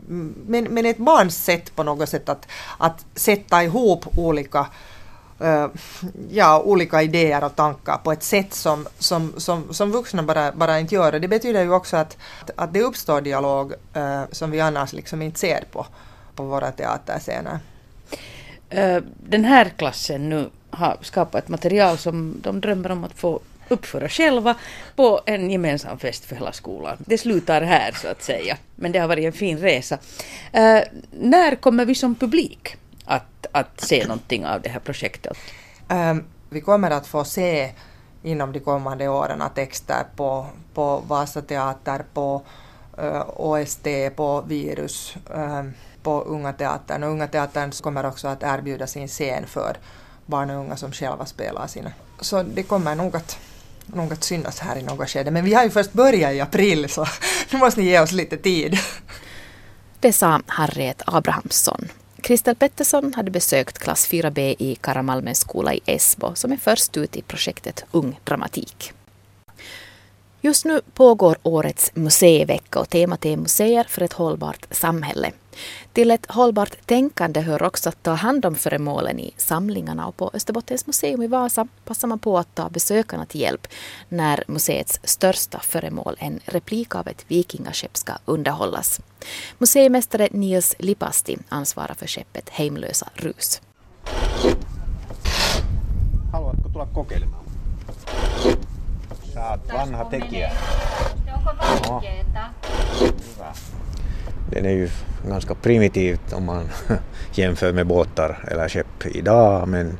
men, 0.47 0.63
men 0.63 0.85
ett 0.85 0.97
barns 0.97 1.43
sätt 1.43 1.75
på 1.75 1.83
något 1.83 2.09
sätt 2.09 2.29
att, 2.29 2.47
att 2.77 3.05
sätta 3.15 3.63
ihop 3.63 4.17
olika 4.17 4.67
Uh, 5.41 5.67
ja, 6.29 6.61
olika 6.61 7.01
idéer 7.01 7.43
och 7.43 7.55
tankar 7.55 7.97
på 8.03 8.11
ett 8.11 8.23
sätt 8.23 8.53
som, 8.53 8.87
som, 8.99 9.33
som, 9.37 9.73
som 9.73 9.91
vuxna 9.91 10.23
bara, 10.23 10.51
bara 10.51 10.79
inte 10.79 10.95
gör. 10.95 11.13
Och 11.13 11.21
det 11.21 11.27
betyder 11.27 11.63
ju 11.63 11.73
också 11.73 11.97
att, 11.97 12.17
att 12.55 12.73
det 12.73 12.81
uppstår 12.81 13.21
dialog 13.21 13.73
uh, 13.97 14.21
som 14.31 14.51
vi 14.51 14.61
annars 14.61 14.93
liksom 14.93 15.21
inte 15.21 15.39
ser 15.39 15.63
på, 15.71 15.85
på 16.35 16.43
våra 16.43 16.71
teaterscener. 16.71 17.59
Eh, 18.69 19.01
den 19.29 19.45
här 19.45 19.69
klassen 19.77 20.29
nu 20.29 20.49
har 20.69 20.97
skapat 21.01 21.43
ett 21.43 21.49
material 21.49 21.97
som 21.97 22.35
de 22.41 22.61
drömmer 22.61 22.91
om 22.91 23.03
att 23.03 23.13
få 23.19 23.39
uppföra 23.69 24.09
själva 24.09 24.55
på 24.95 25.21
en 25.25 25.51
gemensam 25.51 25.99
fest 25.99 26.25
för 26.25 26.35
hela 26.35 26.51
skolan. 26.51 26.97
Det 26.99 27.17
slutar 27.17 27.61
här 27.61 27.91
så 27.91 28.07
att 28.07 28.23
säga, 28.23 28.57
men 28.75 28.91
det 28.91 28.99
har 28.99 29.07
varit 29.07 29.25
en 29.25 29.33
fin 29.33 29.57
resa. 29.57 29.95
Uh, 29.95 30.81
när 31.11 31.55
kommer 31.55 31.85
vi 31.85 31.95
som 31.95 32.15
publik 32.15 32.75
att, 33.05 33.45
att 33.51 33.81
se 33.81 34.07
någonting 34.07 34.45
av 34.45 34.61
det 34.61 34.69
här 34.69 34.79
projektet? 34.79 35.37
Um, 35.89 36.23
vi 36.49 36.61
kommer 36.61 36.91
att 36.91 37.07
få 37.07 37.23
se 37.23 37.71
inom 38.23 38.51
de 38.51 38.59
kommande 38.59 39.07
åren 39.07 39.43
texter 39.55 40.03
på, 40.15 40.47
på 40.73 41.03
Vasateater, 41.07 42.05
på 42.13 42.41
eh, 42.97 43.05
uh, 43.05 43.23
OST, 43.35 43.87
på 44.15 44.43
Virus. 44.47 45.15
Um, 45.33 45.73
på 46.05 46.21
Unga 46.21 46.53
Teatern 46.53 47.03
och 47.03 47.09
Unga 47.09 47.27
Teatern 47.27 47.71
kommer 47.71 48.05
också 48.05 48.27
att 48.27 48.43
erbjuda 48.43 48.87
sin 48.87 49.07
scen 49.07 49.47
för 49.47 49.77
barn 50.25 50.49
och 50.49 50.59
unga 50.59 50.77
som 50.77 50.91
själva 50.91 51.25
spelar 51.25 51.67
sina. 51.67 51.91
Så 52.19 52.43
det 52.43 52.63
kommer 52.63 52.95
nog 52.95 53.15
att, 53.15 53.37
nog 53.85 54.13
att 54.13 54.23
synas 54.23 54.59
här 54.59 54.75
i 54.75 54.83
något 54.83 55.09
skede. 55.09 55.31
Men 55.31 55.45
vi 55.45 55.53
har 55.53 55.63
ju 55.63 55.69
först 55.69 55.93
börjat 55.93 56.33
i 56.33 56.41
april 56.41 56.89
så 56.89 57.05
nu 57.51 57.57
måste 57.57 57.81
ni 57.81 57.87
ge 57.87 57.99
oss 57.99 58.11
lite 58.11 58.37
tid. 58.37 58.77
Det 59.99 60.13
sa 60.13 60.41
Harriet 60.47 61.01
Abrahamsson. 61.05 61.87
Kristel 62.21 62.55
Pettersson 62.55 63.13
hade 63.13 63.31
besökt 63.31 63.79
klass 63.79 64.09
4B 64.09 64.55
i 64.59 64.75
Karamalmens 64.75 65.39
skola 65.39 65.73
i 65.73 65.81
Esbo 65.85 66.35
som 66.35 66.51
är 66.51 66.57
först 66.57 66.97
ut 66.97 67.15
i 67.15 67.21
projektet 67.21 67.85
Ung 67.91 68.19
Dramatik. 68.23 68.93
Just 70.41 70.65
nu 70.65 70.81
pågår 70.93 71.37
årets 71.43 71.91
museivecka 71.93 72.79
och 72.79 72.89
temat 72.89 73.25
är 73.25 73.37
museer 73.37 73.83
för 73.89 74.01
ett 74.01 74.13
hållbart 74.13 74.65
samhälle. 74.71 75.31
Till 75.93 76.11
ett 76.11 76.31
hållbart 76.31 76.85
tänkande 76.85 77.41
hör 77.41 77.63
också 77.63 77.89
att 77.89 78.03
ta 78.03 78.13
hand 78.13 78.45
om 78.45 78.55
föremålen 78.55 79.19
i 79.19 79.33
samlingarna 79.37 80.07
och 80.07 80.17
på 80.17 80.31
Österbottens 80.33 80.87
museum 80.87 81.21
i 81.21 81.27
Vasa 81.27 81.67
passar 81.85 82.07
man 82.07 82.19
på 82.19 82.37
att 82.37 82.55
ta 82.55 82.69
besökarna 82.69 83.25
till 83.25 83.41
hjälp 83.41 83.67
när 84.09 84.43
museets 84.47 84.99
största 85.03 85.59
föremål, 85.59 86.15
en 86.19 86.39
replik 86.45 86.95
av 86.95 87.07
ett 87.07 87.25
vikingaskepp, 87.27 87.97
ska 87.97 88.13
underhållas. 88.25 89.01
Museimästare 89.57 90.27
Nils 90.31 90.75
Lipasti 90.79 91.37
ansvarar 91.49 91.93
för 91.93 92.07
skeppet 92.07 92.49
Heimlösa 92.49 93.09
Rus. 93.13 93.61
Haluatko 96.31 96.69
tulla 96.69 96.87
kokeilemaan? 96.93 97.45
Oot 99.35 99.73
vanha 99.73 100.05
tekijä. 100.05 100.51
No. 101.25 102.01
Hyvä. 103.01 103.53
Den 104.51 104.65
är 104.65 104.69
ju 104.69 104.89
ganska 105.29 105.55
primitivt 105.55 106.33
om 106.33 106.45
man 106.45 106.69
jämför 107.33 107.73
med 107.73 107.87
båtar 107.87 108.37
eller 108.51 108.69
skepp 108.69 109.05
idag 109.05 109.67
men, 109.67 109.97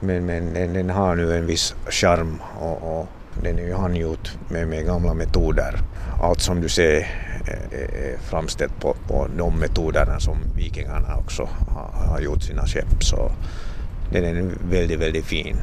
men, 0.00 0.26
men 0.26 0.54
den, 0.54 0.72
den 0.72 0.90
har 0.90 1.16
nu 1.16 1.36
en 1.36 1.46
viss 1.46 1.74
charm 1.88 2.40
och, 2.60 3.00
och 3.00 3.08
den 3.42 3.58
är 3.58 3.62
ju 3.62 3.74
handgjord 3.74 4.28
med, 4.48 4.68
med 4.68 4.84
gamla 4.84 5.14
metoder. 5.14 5.78
Allt 6.22 6.40
som 6.40 6.60
du 6.60 6.68
ser 6.68 6.96
eh, 7.46 7.80
eh, 7.80 8.12
är 8.12 8.18
framställt 8.18 8.80
på, 8.80 8.96
på 9.08 9.28
de 9.38 9.58
metoderna 9.58 10.20
som 10.20 10.36
vikingarna 10.56 11.16
också 11.16 11.48
har, 11.68 12.08
har 12.08 12.20
gjort 12.20 12.42
sina 12.42 12.66
skepp 12.66 13.04
så 13.04 13.30
den 14.12 14.24
är 14.24 14.52
väldigt, 14.70 15.00
väldigt 15.00 15.24
fin. 15.24 15.56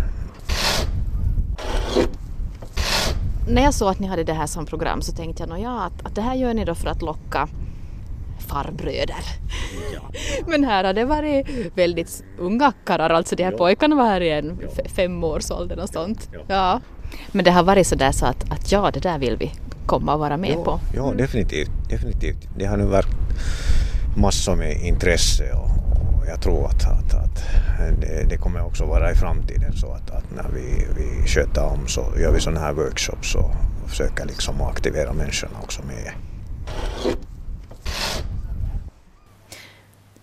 När 3.48 3.62
jag 3.62 3.74
såg 3.74 3.90
att 3.90 4.00
ni 4.00 4.08
hade 4.08 4.24
det 4.24 4.34
här 4.34 4.48
som 4.48 4.66
program 4.66 5.02
så 5.02 5.12
tänkte 5.12 5.44
jag 5.44 5.50
nog 5.50 5.60
ja, 5.60 5.84
att, 5.84 6.06
att 6.06 6.16
det 6.16 6.22
här 6.22 6.36
gör 6.36 6.54
ni 6.54 6.66
då 6.66 6.76
för 6.76 6.88
att 6.88 7.02
locka 7.02 7.48
farbröder. 8.44 9.24
Ja. 9.94 10.02
Men 10.48 10.64
här 10.64 10.84
har 10.84 10.94
det 10.94 11.06
varit 11.06 11.48
väldigt 11.76 12.24
unga 12.38 12.74
karlar, 12.86 13.10
alltså 13.10 13.36
de 13.36 13.44
här 13.44 13.52
ja. 13.52 13.58
pojkarna 13.58 13.96
var 13.96 14.06
här 14.06 14.22
i 14.22 14.32
en 14.32 14.60
femårsåldern 14.96 15.80
och 15.80 15.90
sånt. 15.90 16.30
Ja. 16.34 16.40
ja. 16.48 16.82
Men 17.32 17.46
det 17.46 17.52
har 17.52 17.64
varit 17.64 17.88
sådär 17.88 18.12
så 18.12 18.26
att, 18.26 18.52
att 18.52 18.72
ja, 18.72 18.92
det 18.94 19.00
där 19.00 19.20
vill 19.20 19.38
vi 19.38 19.52
komma 19.86 20.14
och 20.14 20.20
vara 20.20 20.38
med 20.38 20.56
ja, 20.58 20.64
på. 20.64 20.80
Ja, 20.96 21.14
definitivt, 21.18 21.72
definitivt. 21.90 22.48
Det 22.58 22.66
har 22.66 22.78
nu 22.78 22.86
varit 22.86 23.16
massor 24.18 24.56
med 24.56 24.82
intresse 24.82 25.54
och, 25.54 25.70
och 26.18 26.28
jag 26.28 26.42
tror 26.42 26.66
att, 26.66 26.88
att, 26.88 27.14
att 27.14 27.44
det, 28.02 28.26
det, 28.30 28.38
kommer 28.38 28.66
också 28.66 28.86
vara 28.86 29.12
i 29.12 29.16
framtiden 29.16 29.74
så 29.74 29.92
att, 29.92 30.12
att 30.12 30.32
när 30.36 30.50
vi, 30.54 30.88
vi 30.98 31.28
sköter 31.28 31.64
om 31.66 31.88
så 31.88 32.06
gör 32.20 32.32
vi 32.32 32.40
sådana 32.40 32.60
här 32.60 32.74
workshops 32.74 33.36
och 33.36 33.52
försöker 33.88 34.26
liksom 34.26 34.62
aktivera 34.62 35.14
människorna 35.14 35.54
också 35.64 35.82
med. 35.86 36.14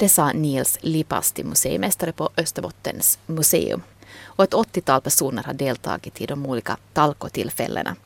Det 0.00 0.08
sa 0.08 0.32
Nils 0.32 0.78
Lipasti, 0.80 1.44
museimästare 1.44 2.12
på 2.12 2.30
Österbottens 2.36 3.18
museum. 3.26 3.82
Och 4.22 4.44
ett 4.44 4.54
80-tal 4.54 5.00
personer 5.00 5.42
har 5.42 5.54
deltagit 5.54 6.20
i 6.20 6.26
de 6.26 6.46
olika 6.46 6.76
talkotillfällena. 6.92 7.96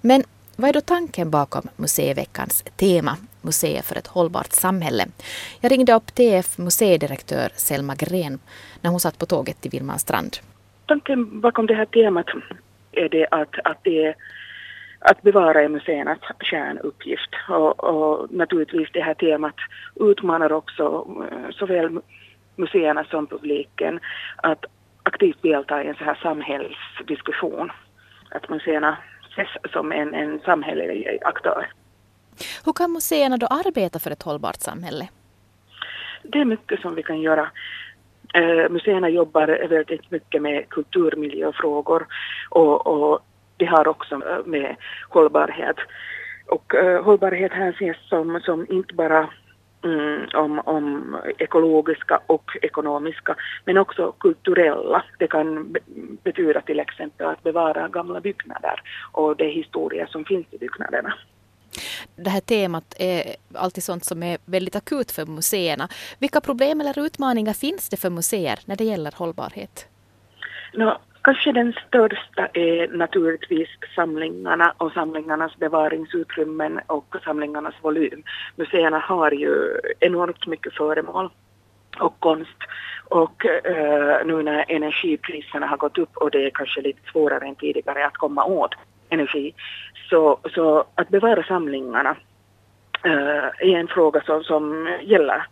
Men 0.00 0.22
vad 0.56 0.68
är 0.68 0.72
då 0.72 0.80
tanken 0.80 1.30
bakom 1.30 1.68
museiveckans 1.76 2.64
tema, 2.76 3.16
Museer 3.42 3.82
för 3.82 3.96
ett 3.96 4.06
hållbart 4.06 4.52
samhälle? 4.52 5.06
Jag 5.60 5.72
ringde 5.72 5.92
upp 5.92 6.14
TF 6.14 6.58
museidirektör 6.58 7.48
Selma 7.56 7.94
Gren 7.94 8.38
när 8.80 8.90
hon 8.90 9.00
satt 9.00 9.18
på 9.18 9.26
tåget 9.26 9.60
till 9.60 9.70
Vilmanstrand. 9.70 10.36
Tanken 10.86 11.40
bakom 11.40 11.66
det 11.66 11.74
här 11.74 11.86
temat 11.86 12.26
är 12.92 13.08
det 13.08 13.26
att, 13.30 13.54
att 13.64 13.78
det 13.82 14.06
är 14.06 14.14
att 14.98 15.22
bevara 15.22 15.62
är 15.62 15.68
museernas 15.68 16.18
kärnuppgift. 16.40 17.30
Och, 17.48 17.84
och, 17.84 18.32
naturligtvis 18.32 18.88
det 18.92 19.00
här 19.00 19.14
temat 19.14 19.54
utmanar 19.94 20.52
också 20.52 21.06
eh, 21.30 21.50
såväl 21.50 22.00
museerna 22.56 23.04
som 23.04 23.26
publiken 23.26 24.00
att 24.36 24.64
aktivt 25.02 25.42
delta 25.42 25.84
i 25.84 25.88
en 25.88 25.94
så 25.94 26.04
här 26.04 26.18
samhällsdiskussion. 26.22 27.70
Att 28.30 28.48
museerna 28.48 28.96
ses 29.30 29.72
som 29.72 29.92
en, 29.92 30.14
en 30.14 30.40
samhällelig 30.40 31.18
aktör. 31.22 31.66
Hur 32.64 32.72
kan 32.72 32.92
museerna 32.92 33.36
då 33.36 33.46
arbeta 33.46 33.98
för 33.98 34.10
ett 34.10 34.22
hållbart 34.22 34.60
samhälle? 34.60 35.08
Det 36.22 36.38
är 36.38 36.44
mycket 36.44 36.80
som 36.80 36.94
vi 36.94 37.02
kan 37.02 37.20
göra. 37.20 37.50
Uh, 38.36 38.68
museerna 38.70 39.08
jobbar 39.08 39.68
väldigt 39.68 40.10
mycket 40.10 40.42
med 40.42 40.68
kulturmiljöfrågor 40.68 42.06
och, 42.50 42.86
och 42.86 43.20
det 43.58 43.66
har 43.66 43.88
också 43.88 44.14
eh, 44.14 44.44
med 44.44 44.76
hållbarhet. 45.08 45.76
Och 46.46 46.74
uh, 46.74 47.02
hållbarhet 47.02 47.52
här 47.52 47.70
ses 47.70 48.08
som, 48.08 48.40
som 48.44 48.66
inte 48.70 48.94
bara 48.94 49.30
mm, 49.84 50.28
om, 50.34 50.58
om 50.64 51.16
ekologiska 51.38 52.20
och 52.26 52.50
ekonomiska, 52.62 53.36
men 53.64 53.78
också 53.78 54.12
kulturella. 54.12 55.04
Det 55.18 55.26
kan 55.26 55.76
betyda 56.22 56.60
till 56.60 56.80
exempel 56.80 57.26
att 57.26 57.42
bevara 57.42 57.88
gamla 57.88 58.20
byggnader 58.20 58.82
och 59.12 59.36
det 59.36 59.48
historia 59.48 60.06
som 60.06 60.24
finns 60.24 60.46
i 60.50 60.58
byggnaderna. 60.58 61.14
Det 62.16 62.30
här 62.30 62.40
temat 62.40 62.94
är 62.98 63.36
alltid 63.54 63.84
sånt 63.84 64.04
som 64.04 64.22
är 64.22 64.38
väldigt 64.44 64.76
akut 64.76 65.10
för 65.10 65.26
museerna. 65.26 65.88
Vilka 66.18 66.40
problem 66.40 66.80
eller 66.80 66.98
utmaningar 66.98 67.52
finns 67.52 67.88
det 67.88 67.96
för 67.96 68.10
museer 68.10 68.58
när 68.64 68.76
det 68.76 68.84
gäller 68.84 69.12
hållbarhet? 69.16 69.88
No, 70.74 70.98
Kanske 71.28 71.52
den 71.52 71.74
största 71.88 72.48
är 72.52 72.88
naturligtvis 72.88 73.68
samlingarna 73.94 74.72
och 74.78 74.92
samlingarnas 74.92 75.56
bevaringsutrymmen 75.56 76.80
och 76.86 77.16
samlingarnas 77.24 77.74
volym. 77.82 78.22
Museerna 78.56 78.98
har 78.98 79.30
ju 79.30 79.80
enormt 80.00 80.46
mycket 80.46 80.74
föremål 80.74 81.30
och 82.00 82.20
konst 82.20 82.58
och 83.04 83.46
eh, 83.46 84.26
nu 84.26 84.42
när 84.42 84.64
energipriserna 84.68 85.66
har 85.66 85.76
gått 85.76 85.98
upp 85.98 86.16
och 86.16 86.30
det 86.30 86.46
är 86.46 86.50
kanske 86.50 86.80
lite 86.80 87.10
svårare 87.12 87.46
än 87.46 87.54
tidigare 87.54 88.06
att 88.06 88.16
komma 88.16 88.44
åt 88.44 88.74
energi 89.08 89.54
så, 90.10 90.38
så 90.54 90.84
att 90.94 91.08
bevara 91.08 91.42
samlingarna 91.42 92.16
eh, 93.04 93.68
är 93.68 93.76
en 93.78 93.88
fråga 93.88 94.20
som, 94.20 94.44
som 94.44 94.96
gäller 95.02 95.46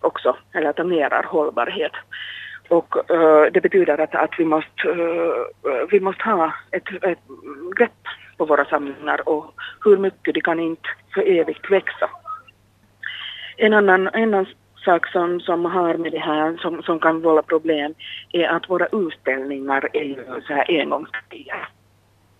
också, 0.00 0.36
eller 0.52 0.72
tangerar 0.72 1.22
hållbarhet. 1.22 1.92
Och 2.70 2.96
uh, 3.10 3.52
det 3.52 3.60
betyder 3.60 4.00
att, 4.00 4.14
att 4.14 4.34
vi, 4.38 4.44
måste, 4.44 4.88
uh, 4.88 5.86
vi 5.90 6.00
måste 6.00 6.24
ha 6.24 6.52
ett, 6.70 6.88
ett 7.02 7.18
grepp 7.76 8.02
på 8.36 8.44
våra 8.44 8.64
samlingar 8.64 9.28
och 9.28 9.54
hur 9.84 9.96
mycket 9.96 10.34
de 10.34 10.40
kan 10.40 10.60
inte 10.60 10.88
för 11.14 11.22
evigt 11.22 11.70
växa. 11.70 12.10
En 13.56 13.72
annan, 13.72 14.08
en 14.08 14.34
annan 14.34 14.46
sak 14.84 15.06
som, 15.06 15.40
som 15.40 15.64
har 15.64 15.94
med 15.94 16.12
det 16.12 16.18
här, 16.18 16.56
som, 16.56 16.82
som 16.82 17.00
kan 17.00 17.22
vålla 17.22 17.42
problem, 17.42 17.94
är 18.32 18.48
att 18.48 18.70
våra 18.70 18.86
utställningar 18.92 19.88
är 19.92 20.04
ju 20.04 20.24
så 20.46 20.52
här 20.52 20.80
engångsgrejer. 20.80 21.68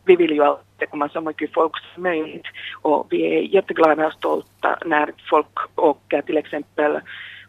Vi 0.04 0.16
vill 0.16 0.30
ju 0.30 0.42
alltid 0.42 0.90
komma 0.90 1.08
så 1.08 1.20
mycket 1.20 1.54
folk 1.54 1.72
som 1.94 2.02
möjligt 2.02 2.46
och 2.82 3.06
vi 3.10 3.36
är 3.36 3.40
jätteglada 3.40 4.06
och 4.06 4.12
stolta 4.12 4.78
när 4.84 5.12
folk 5.30 5.56
åker 5.76 6.22
till 6.22 6.36
exempel 6.36 7.00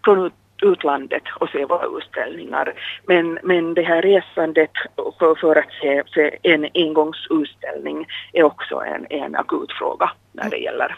från 0.05 0.31
utlandet 0.61 1.23
och 1.39 1.49
se 1.49 1.65
våra 1.65 1.97
utställningar. 1.97 2.73
Men, 3.07 3.39
men 3.43 3.73
det 3.73 3.81
här 3.81 4.01
resandet 4.01 4.71
för, 5.19 5.35
för 5.35 5.55
att 5.55 5.71
se, 5.81 6.03
se 6.13 6.37
en 6.43 6.69
engångsutställning 6.73 8.07
är 8.33 8.43
också 8.43 8.75
en, 8.75 9.05
en 9.09 9.35
akut 9.35 9.71
fråga 9.79 10.11
när 10.31 10.49
det 10.49 10.57
gäller 10.57 10.95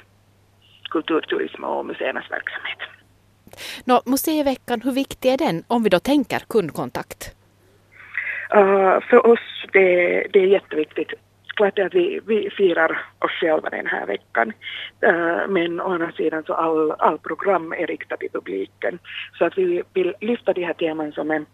kulturturism 0.90 1.64
och 1.64 1.86
museernas 1.86 2.32
verksamhet. 2.32 2.80
Nå, 3.86 4.02
museiveckan, 4.06 4.82
hur 4.82 4.92
viktig 4.92 5.30
är 5.30 5.38
den 5.38 5.64
om 5.68 5.84
vi 5.84 5.90
då 5.90 6.00
tänker 6.00 6.40
kundkontakt? 6.40 7.36
Uh, 8.56 9.00
för 9.10 9.28
oss 9.28 9.66
det, 9.74 10.28
det 10.34 10.40
är 10.40 10.48
jätteviktigt 10.48 11.14
klart 11.56 11.80
att 11.80 11.94
vi, 11.94 12.20
vi 12.26 12.50
firar 12.50 13.06
oss 13.20 13.32
själva 13.32 13.70
den 13.70 13.88
här 13.88 14.06
veckan. 14.06 14.54
Eh, 15.02 15.48
men 15.48 15.82
å 15.82 15.94
andra 15.94 16.12
sidan 16.12 16.44
så 16.44 16.54
all, 16.54 16.92
all 16.92 17.18
program 17.18 17.74
är 17.74 17.88
riktat 17.88 18.20
till 18.20 18.30
publiken. 18.30 19.00
Så 19.38 19.46
att 19.46 19.58
vi 19.58 19.84
vill 19.94 20.14
lyfta 20.22 20.54
de 20.54 20.64
här 20.64 20.74
teman 20.74 21.12
som 21.12 21.32
är, 21.32 21.46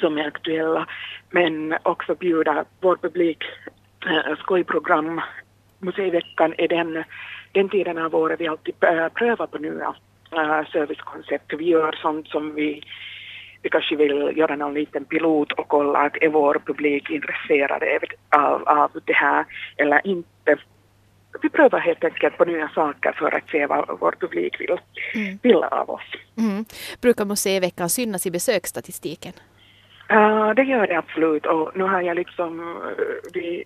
som 0.00 0.18
är 0.18 0.26
aktuella 0.26 0.86
men 1.30 1.76
också 1.82 2.14
bjuda 2.14 2.64
vår 2.80 2.96
publik 2.96 3.44
eh, 4.06 4.36
skojprogram. 4.38 5.20
Museiveckan 5.78 6.54
är 6.58 6.68
den, 6.68 7.04
den 7.52 7.68
tiden 7.68 7.98
av 7.98 8.14
året 8.14 8.40
vi 8.40 8.48
alltid 8.48 8.74
eh, 8.80 9.08
prövar 9.08 9.46
på 9.46 9.58
nya 9.58 9.94
servicekoncept. 10.72 11.52
Vi 11.58 11.64
gör 11.64 11.92
sånt 11.92 12.28
som 12.28 12.54
vi 12.54 12.82
vi 13.64 13.70
kanske 13.70 13.96
vill 13.96 14.32
göra 14.36 14.56
någon 14.56 14.74
liten 14.74 15.04
pilot 15.04 15.52
och 15.52 15.68
kolla 15.68 15.98
att 15.98 16.16
är 16.20 16.28
vår 16.28 16.62
publik 16.66 17.10
intresserad 17.10 17.82
av, 18.28 18.68
av 18.68 18.90
det 19.04 19.12
här 19.12 19.44
eller 19.76 20.06
inte. 20.06 20.56
vi 21.42 21.48
prövar 21.48 21.78
helt 21.78 22.04
enkelt 22.04 22.36
på 22.36 22.44
nya 22.44 22.68
saker 22.68 23.12
för 23.12 23.34
att 23.34 23.48
se 23.50 23.66
vad 23.66 23.98
vår 24.00 24.14
publik 24.20 24.60
vill, 24.60 24.78
mm. 25.14 25.38
vill 25.42 25.64
av 25.64 25.90
oss. 25.90 26.10
Mm. 26.38 26.64
Brukar 27.00 27.24
museiveckan 27.24 27.88
synas 27.88 28.26
i 28.26 28.30
besöksstatistiken? 28.30 29.32
Uh, 30.12 30.50
det 30.50 30.62
gör 30.62 30.86
det 30.86 30.98
absolut 30.98 31.46
och 31.46 31.70
nu 31.74 31.84
har 31.84 32.00
jag 32.00 32.16
liksom, 32.16 32.80
vi 33.34 33.64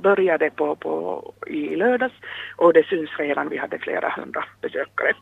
började 0.00 0.50
på, 0.50 0.76
på, 0.76 1.32
i 1.46 1.76
lördags 1.76 2.14
och 2.56 2.72
det 2.72 2.86
syns 2.86 3.10
redan, 3.18 3.48
vi 3.48 3.56
hade 3.56 3.78
flera 3.78 4.08
hundra 4.08 4.44
besökare. 4.60 5.12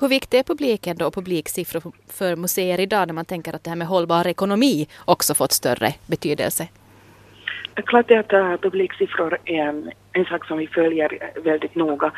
Hur 0.00 0.08
viktig 0.08 0.38
är 0.38 0.42
publiken 0.42 0.96
då, 0.96 1.10
publiksiffror 1.10 1.82
för 2.08 2.36
museer 2.36 2.80
idag 2.80 3.06
när 3.06 3.14
man 3.14 3.24
tänker 3.24 3.54
att 3.54 3.64
det 3.64 3.70
här 3.70 3.76
med 3.76 3.86
hållbar 3.86 4.26
ekonomi 4.26 4.88
också 5.04 5.34
fått 5.34 5.52
större 5.52 5.94
betydelse? 6.06 6.68
Det 7.74 7.80
är 7.80 7.86
klart 7.86 8.10
att 8.10 8.32
uh, 8.32 8.56
publiksiffror 8.56 9.38
är 9.44 9.62
en, 9.62 9.90
en 10.12 10.24
sak 10.24 10.46
som 10.46 10.58
vi 10.58 10.66
följer 10.66 11.18
eh, 11.20 11.42
väldigt 11.42 11.74
noga. 11.74 12.12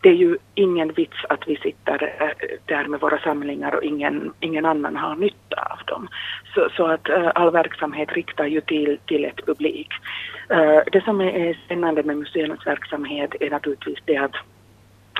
Det 0.00 0.08
är 0.08 0.14
ju 0.14 0.36
ingen 0.54 0.92
vits 0.92 1.16
att 1.28 1.48
vi 1.48 1.56
sitter 1.56 2.02
uh, 2.02 2.56
där 2.64 2.84
med 2.84 3.00
våra 3.00 3.18
samlingar 3.18 3.74
och 3.74 3.82
ingen, 3.82 4.32
ingen 4.40 4.64
annan 4.64 4.96
har 4.96 5.16
nytta 5.16 5.56
av 5.70 5.78
dem. 5.86 6.08
Så, 6.54 6.68
så 6.76 6.86
att 6.86 7.08
uh, 7.08 7.30
all 7.34 7.50
verksamhet 7.50 8.12
riktar 8.12 8.46
ju 8.46 8.60
till, 8.60 8.98
till 9.06 9.24
ett 9.24 9.46
publik. 9.46 9.88
det 10.92 11.04
som 11.04 11.20
är 11.20 11.58
spännande 11.64 12.02
med 12.02 12.16
museernas 12.16 12.66
verksamhet 12.66 13.30
är 13.40 13.50
naturligtvis 13.50 13.98
det 14.04 14.16
att 14.16 14.34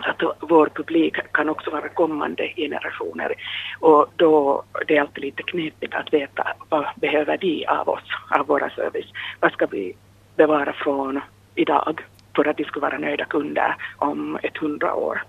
att 0.05 0.23
vår 0.41 0.71
publik 0.75 1.17
kan 1.33 1.49
också 1.49 1.71
vara 1.71 1.89
kommande 1.89 2.53
generationer 2.57 3.35
och 3.81 4.07
då 4.17 4.63
det 4.87 4.97
är 4.97 5.01
alltid 5.01 5.25
lite 5.25 5.43
knepigt 5.43 5.95
att 5.95 6.13
veta 6.13 6.47
vad 6.69 6.87
behöver 6.97 7.39
de 7.39 7.67
av 7.67 7.89
oss, 7.89 8.09
av 8.31 8.47
våra 8.47 8.71
service. 8.71 9.13
Vad 9.41 9.53
ska 9.53 9.67
vi 9.67 9.97
bevara 10.37 10.73
från 10.73 11.21
idag 11.55 12.01
för 12.37 12.49
att 12.49 12.57
de 12.57 12.65
ska 12.65 12.81
vara 12.81 12.99
nöjda 12.99 13.25
kunder 13.25 13.77
om 13.97 14.39
ett 14.43 14.57
hundra 14.57 14.95
år. 14.95 15.23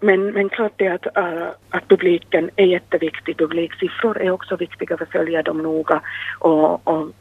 Men, 0.00 0.32
men 0.32 0.48
klart 0.48 0.72
det 0.76 0.88
att, 0.88 1.16
äh, 1.16 1.48
att 1.70 1.88
publiken 1.88 2.50
är 2.56 2.64
jätteviktig. 2.66 3.38
Publiksiffror 3.38 4.18
är 4.22 4.30
också 4.30 4.56
viktiga, 4.56 4.96
vi 5.00 5.06
följer 5.06 5.42
dem 5.42 5.58
noga 5.58 6.00
och, 6.38 6.88
och 6.88 7.12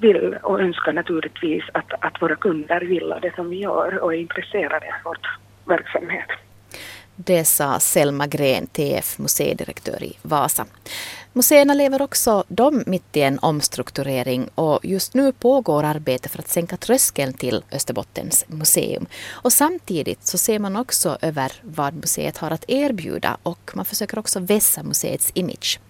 vill 0.00 0.36
och 0.42 0.60
önskar 0.60 0.92
naturligtvis 0.92 1.64
att, 1.72 1.92
att 2.00 2.22
våra 2.22 2.36
kunder 2.36 2.80
gillar 2.80 3.20
det 3.20 3.34
som 3.34 3.50
vi 3.50 3.56
gör 3.56 3.98
och 3.98 4.14
är 4.14 4.18
intresserade 4.18 4.86
av 4.86 5.04
vårt 5.04 5.26
verksamhet. 5.68 6.28
Det 7.16 7.44
sa 7.44 7.80
Selma 7.80 8.26
Gren, 8.26 8.66
TF 8.66 9.18
museidirektör 9.18 10.02
i 10.02 10.16
Vasa. 10.22 10.66
Museerna 11.32 11.74
lever 11.74 12.02
också 12.02 12.44
de 12.48 12.84
mitt 12.86 13.16
i 13.16 13.20
en 13.20 13.38
omstrukturering 13.38 14.48
och 14.54 14.80
just 14.82 15.14
nu 15.14 15.32
pågår 15.32 15.84
arbete 15.84 16.28
för 16.28 16.38
att 16.38 16.48
sänka 16.48 16.76
tröskeln 16.76 17.32
till 17.32 17.64
Österbottens 17.72 18.44
museum. 18.48 19.06
Och 19.28 19.52
samtidigt 19.52 20.26
så 20.26 20.38
ser 20.38 20.58
man 20.58 20.76
också 20.76 21.18
över 21.20 21.52
vad 21.62 21.94
museet 21.94 22.38
har 22.38 22.50
att 22.50 22.64
erbjuda 22.68 23.36
och 23.42 23.72
man 23.74 23.84
försöker 23.84 24.18
också 24.18 24.40
vässa 24.40 24.82
museets 24.82 25.30
image. 25.34 25.80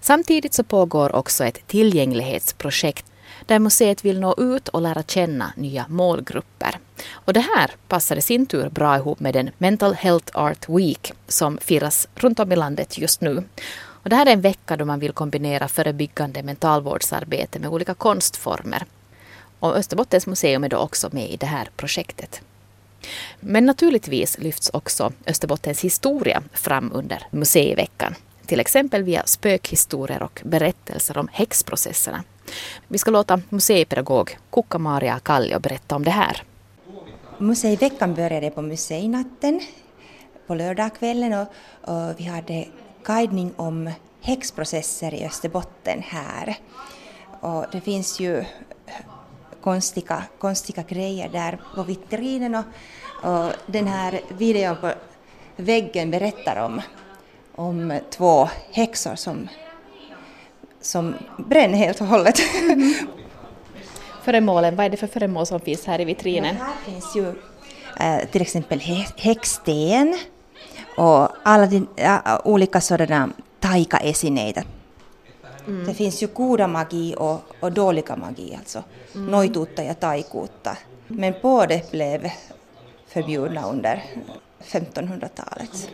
Samtidigt 0.00 0.54
så 0.54 0.64
pågår 0.64 1.16
också 1.16 1.44
ett 1.44 1.66
tillgänglighetsprojekt 1.66 3.11
där 3.46 3.58
museet 3.58 4.04
vill 4.04 4.20
nå 4.20 4.34
ut 4.38 4.68
och 4.68 4.82
lära 4.82 5.02
känna 5.02 5.52
nya 5.56 5.86
målgrupper. 5.88 6.78
Och 7.10 7.32
det 7.32 7.40
här 7.56 7.70
passar 7.88 8.16
i 8.16 8.22
sin 8.22 8.46
tur 8.46 8.68
bra 8.68 8.96
ihop 8.96 9.20
med 9.20 9.34
den 9.34 9.50
Mental 9.58 9.94
Health 9.94 10.38
Art 10.38 10.68
Week 10.68 11.12
som 11.28 11.58
firas 11.58 12.08
runt 12.14 12.40
om 12.40 12.52
i 12.52 12.56
landet 12.56 12.98
just 12.98 13.20
nu. 13.20 13.44
Och 13.74 14.10
det 14.10 14.16
här 14.16 14.26
är 14.26 14.32
en 14.32 14.40
vecka 14.40 14.76
då 14.76 14.84
man 14.84 15.00
vill 15.00 15.12
kombinera 15.12 15.68
förebyggande 15.68 16.42
mentalvårdsarbete 16.42 17.58
med 17.58 17.70
olika 17.70 17.94
konstformer. 17.94 18.84
Och 19.58 19.76
Österbottens 19.76 20.26
museum 20.26 20.64
är 20.64 20.68
då 20.68 20.76
också 20.76 21.08
med 21.12 21.30
i 21.30 21.36
det 21.36 21.46
här 21.46 21.70
projektet. 21.76 22.40
Men 23.40 23.66
naturligtvis 23.66 24.38
lyfts 24.38 24.70
också 24.72 25.12
Österbottens 25.26 25.80
historia 25.80 26.42
fram 26.52 26.90
under 26.94 27.26
museiveckan. 27.30 28.14
Till 28.52 28.60
exempel 28.60 29.02
via 29.02 29.26
spökhistorier 29.26 30.22
och 30.22 30.42
berättelser 30.44 31.18
om 31.18 31.28
häxprocesserna. 31.32 32.24
Vi 32.88 32.98
ska 32.98 33.10
låta 33.10 33.40
museipedagog 33.48 34.38
Kukka-Maria 34.50 35.18
Kallio 35.18 35.58
berätta 35.58 35.96
om 35.96 36.04
det 36.04 36.10
här. 36.10 36.42
Museiveckan 37.38 38.14
började 38.14 38.50
på 38.50 38.62
museinatten 38.62 39.60
på 40.46 40.54
lördagskvällen 40.54 41.32
och, 41.32 41.46
och 41.94 42.20
vi 42.20 42.24
hade 42.24 42.68
guidning 43.04 43.52
om 43.56 43.90
häxprocesser 44.20 45.14
i 45.14 45.24
Österbotten 45.24 46.02
här. 46.02 46.56
Och 47.40 47.64
det 47.72 47.80
finns 47.80 48.20
ju 48.20 48.44
konstiga, 49.60 50.22
konstiga 50.38 50.82
grejer 50.82 51.28
där 51.28 51.60
på 51.74 51.82
vitrinen 51.82 52.54
och, 52.54 52.64
och 53.30 53.52
den 53.66 53.86
här 53.86 54.20
videon 54.28 54.76
på 54.76 54.92
väggen 55.56 56.10
berättar 56.10 56.64
om, 56.64 56.80
om 57.54 58.00
två 58.10 58.48
häxor 58.70 59.14
som 59.14 59.48
som 60.80 61.14
bränner 61.38 61.78
helt 61.78 62.00
och 62.00 62.06
hållet. 62.06 62.40
Mm. 62.62 62.94
Föremålen, 64.22 64.76
vad 64.76 64.86
är 64.86 64.90
det 64.90 64.96
för 64.96 65.06
föremål 65.06 65.46
som 65.46 65.60
finns 65.60 65.86
här 65.86 66.00
i 66.00 66.04
vitrinen? 66.04 66.56
Ja, 66.58 66.64
här 66.64 66.92
finns 66.92 67.16
ju 67.16 67.34
äh, 68.00 68.28
till 68.30 68.42
exempel 68.42 68.80
häcksten 69.16 70.18
och 70.96 71.28
alla 71.42 71.66
din, 71.66 71.86
äh, 71.96 72.18
olika 72.44 72.80
sådana 72.80 73.28
taikaesineitä. 73.60 74.64
Mm. 75.66 75.86
Det 75.86 75.94
finns 75.94 76.22
ju 76.22 76.26
goda 76.26 76.66
magi 76.66 77.14
och, 77.18 77.40
och 77.60 77.72
dåliga 77.72 78.16
magi, 78.16 78.54
alltså 78.58 78.82
mm. 79.14 79.26
noituutta 79.26 79.84
ja 79.84 79.94
taikuutta. 79.94 80.76
Men 81.08 81.34
båda 81.42 81.80
blev 81.90 82.30
förbjudna 83.06 83.68
under 83.68 84.04
1500-talet. 84.62 85.90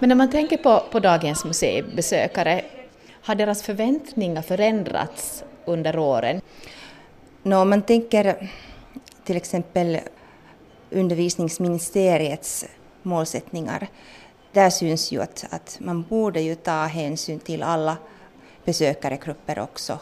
Men 0.00 0.08
när 0.08 0.16
man 0.16 0.30
tänker 0.30 0.56
på, 0.56 0.82
på 0.90 1.00
dagens 1.00 1.44
museibesökare, 1.44 2.64
har 3.22 3.34
deras 3.34 3.62
förväntningar 3.62 4.42
förändrats 4.42 5.44
under 5.64 5.98
åren? 5.98 6.40
No, 7.42 7.54
om 7.54 7.70
man 7.70 7.82
tänker 7.82 8.50
till 9.24 9.36
exempel 9.36 9.98
undervisningsministeriets 10.90 12.66
målsättningar, 13.02 13.86
där 14.52 14.70
syns 14.70 15.12
ju 15.12 15.22
att, 15.22 15.44
att 15.50 15.78
man 15.80 16.02
borde 16.02 16.40
ju 16.40 16.54
ta 16.54 16.84
hänsyn 16.84 17.38
till 17.38 17.62
alla 17.62 17.96
besökaregrupper 18.64 19.58
också. 19.58 19.98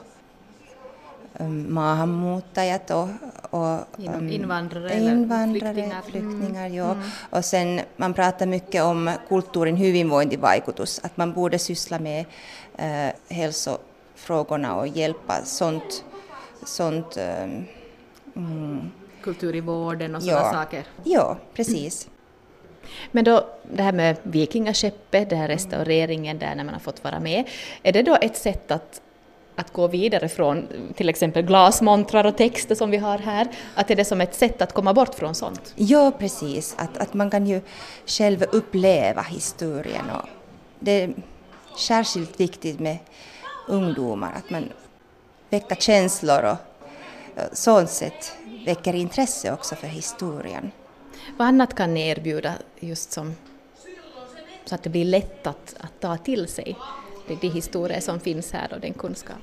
Maahanmuuttajat 1.46 2.90
och, 2.90 3.08
och 3.50 3.78
invandrare, 3.98 4.94
invandrare 4.98 5.74
flyktingar. 5.74 6.02
flyktingar 6.02 6.66
mm. 6.66 6.74
ja. 6.74 6.90
Mm. 6.92 7.04
Och 7.30 7.44
sen 7.44 7.80
man 7.96 8.14
pratar 8.14 8.46
mycket 8.46 8.82
om 8.82 9.10
kulturin 9.28 9.76
hyvinvointivaikutus, 9.76 11.00
att 11.02 11.16
man 11.16 11.32
borde 11.32 11.58
syssla 11.58 11.98
med 11.98 12.24
eh, 12.76 13.36
hälsofrågorna 13.36 14.76
och 14.76 14.88
hjälpa 14.88 15.44
sånt, 15.44 16.04
sånt 16.64 17.16
ehm, 17.16 17.64
mm. 18.36 18.90
Kultur 19.22 19.56
i 19.56 19.60
vården 19.60 20.14
och 20.14 20.22
sådana 20.22 20.40
ja. 20.40 20.52
saker? 20.52 20.84
Ja, 21.04 21.36
precis. 21.54 22.08
Men 23.12 23.24
då 23.24 23.48
det 23.72 23.82
här 23.82 23.92
med 23.92 24.16
vikingaskeppet, 24.22 25.30
den 25.30 25.38
här 25.38 25.48
restaureringen 25.48 26.38
där 26.38 26.54
när 26.54 26.64
man 26.64 26.74
har 26.74 26.80
fått 26.80 27.04
vara 27.04 27.20
med, 27.20 27.48
är 27.82 27.92
det 27.92 28.02
då 28.02 28.18
ett 28.20 28.36
sätt 28.36 28.70
att 28.70 29.00
att 29.58 29.72
gå 29.72 29.86
vidare 29.86 30.28
från 30.28 30.68
till 30.94 31.08
exempel 31.08 31.42
glasmontrar 31.42 32.26
och 32.26 32.36
texter 32.36 32.74
som 32.74 32.90
vi 32.90 32.96
har 32.96 33.18
här, 33.18 33.48
att 33.74 33.90
är 33.90 33.96
det 33.96 34.04
som 34.04 34.20
ett 34.20 34.34
sätt 34.34 34.62
att 34.62 34.72
komma 34.72 34.94
bort 34.94 35.14
från 35.14 35.34
sånt? 35.34 35.74
Ja, 35.76 36.12
precis, 36.18 36.74
att, 36.78 36.98
att 36.98 37.14
man 37.14 37.30
kan 37.30 37.46
ju 37.46 37.60
själv 38.06 38.42
uppleva 38.52 39.22
historien 39.22 40.10
och 40.10 40.28
det, 40.78 41.10
särskilt 41.78 42.40
viktigt 42.40 42.80
med 42.80 42.98
ungdomar, 43.68 44.32
att 44.36 44.50
man 44.50 44.68
väcker 45.50 45.76
känslor 45.76 46.44
och 46.44 46.56
sånt 47.52 47.90
sätt 47.90 48.32
väcker 48.66 48.94
intresse 48.94 49.52
också 49.52 49.74
för 49.74 49.86
historien. 49.86 50.70
Vad 51.36 51.48
annat 51.48 51.74
kan 51.74 51.94
ni 51.94 52.08
erbjuda 52.08 52.52
just 52.80 53.12
som 53.12 53.34
så 54.64 54.74
att 54.74 54.82
det 54.82 54.90
blir 54.90 55.04
lätt 55.04 55.46
att, 55.46 55.74
att 55.80 56.00
ta 56.00 56.16
till 56.16 56.48
sig 56.48 56.76
de, 57.28 57.34
de 57.34 57.48
historier 57.48 58.00
som 58.00 58.20
finns 58.20 58.52
här 58.52 58.72
och 58.72 58.80
den 58.80 58.92
kunskap? 58.92 59.36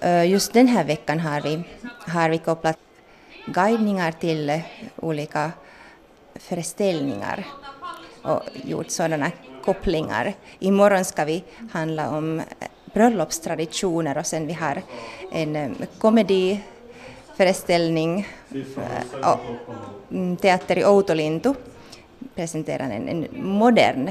Eh, 0.00 0.30
just 0.30 0.52
den 0.52 0.68
här 0.68 0.84
veckan 0.84 1.20
har 1.20 1.40
vi, 1.40 1.62
har 2.06 2.30
vi 2.30 2.38
kopplat 2.38 2.78
guidningar 3.46 4.12
till 4.12 4.60
olika 4.96 5.52
föreställningar 6.34 7.46
och 8.22 8.42
gjort 8.64 8.90
sådana 8.90 9.30
kopplingar. 9.64 10.34
Imorgon 10.58 11.04
ska 11.04 11.24
vi 11.24 11.44
handla 11.72 12.10
om 12.10 12.42
bröllopstraditioner 12.94 14.18
och 14.18 14.26
sen 14.26 14.46
vi 14.46 14.52
har 14.52 14.82
en 15.32 15.56
eh, 15.56 15.70
komediföreställning, 15.98 18.28
eh, 18.50 19.38
mm, 20.10 20.36
Teater 20.36 20.78
i 20.78 20.84
Outolintu 20.84 21.54
presenterar 22.34 22.90
en, 22.90 23.08
en 23.08 23.26
modern 23.32 24.10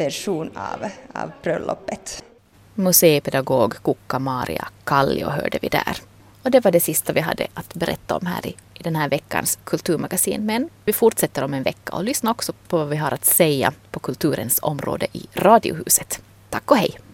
version 0.00 0.50
av, 0.54 0.90
av 1.22 1.32
bröllopet. 1.42 2.24
Museipedagog 2.74 3.74
Kukka 3.82 4.18
Maria 4.18 4.68
Kallio 4.84 5.28
hörde 5.28 5.58
vi 5.62 5.68
där. 5.68 5.96
Och 6.42 6.50
det 6.50 6.64
var 6.64 6.70
det 6.70 6.80
sista 6.80 7.12
vi 7.12 7.20
hade 7.20 7.46
att 7.54 7.74
berätta 7.74 8.16
om 8.16 8.26
här 8.26 8.46
i, 8.46 8.56
i 8.74 8.82
den 8.82 8.96
här 8.96 9.08
veckans 9.08 9.58
kulturmagasin. 9.64 10.46
Men 10.46 10.68
vi 10.84 10.92
fortsätter 10.92 11.44
om 11.44 11.54
en 11.54 11.62
vecka 11.62 11.92
och 11.92 12.04
lyssna 12.04 12.30
också 12.30 12.52
på 12.68 12.78
vad 12.78 12.88
vi 12.88 12.96
har 12.96 13.12
att 13.12 13.24
säga 13.24 13.72
på 13.90 14.00
kulturens 14.00 14.58
område 14.62 15.06
i 15.12 15.26
Radiohuset. 15.34 16.22
Tack 16.50 16.70
och 16.70 16.76
hej! 16.76 17.00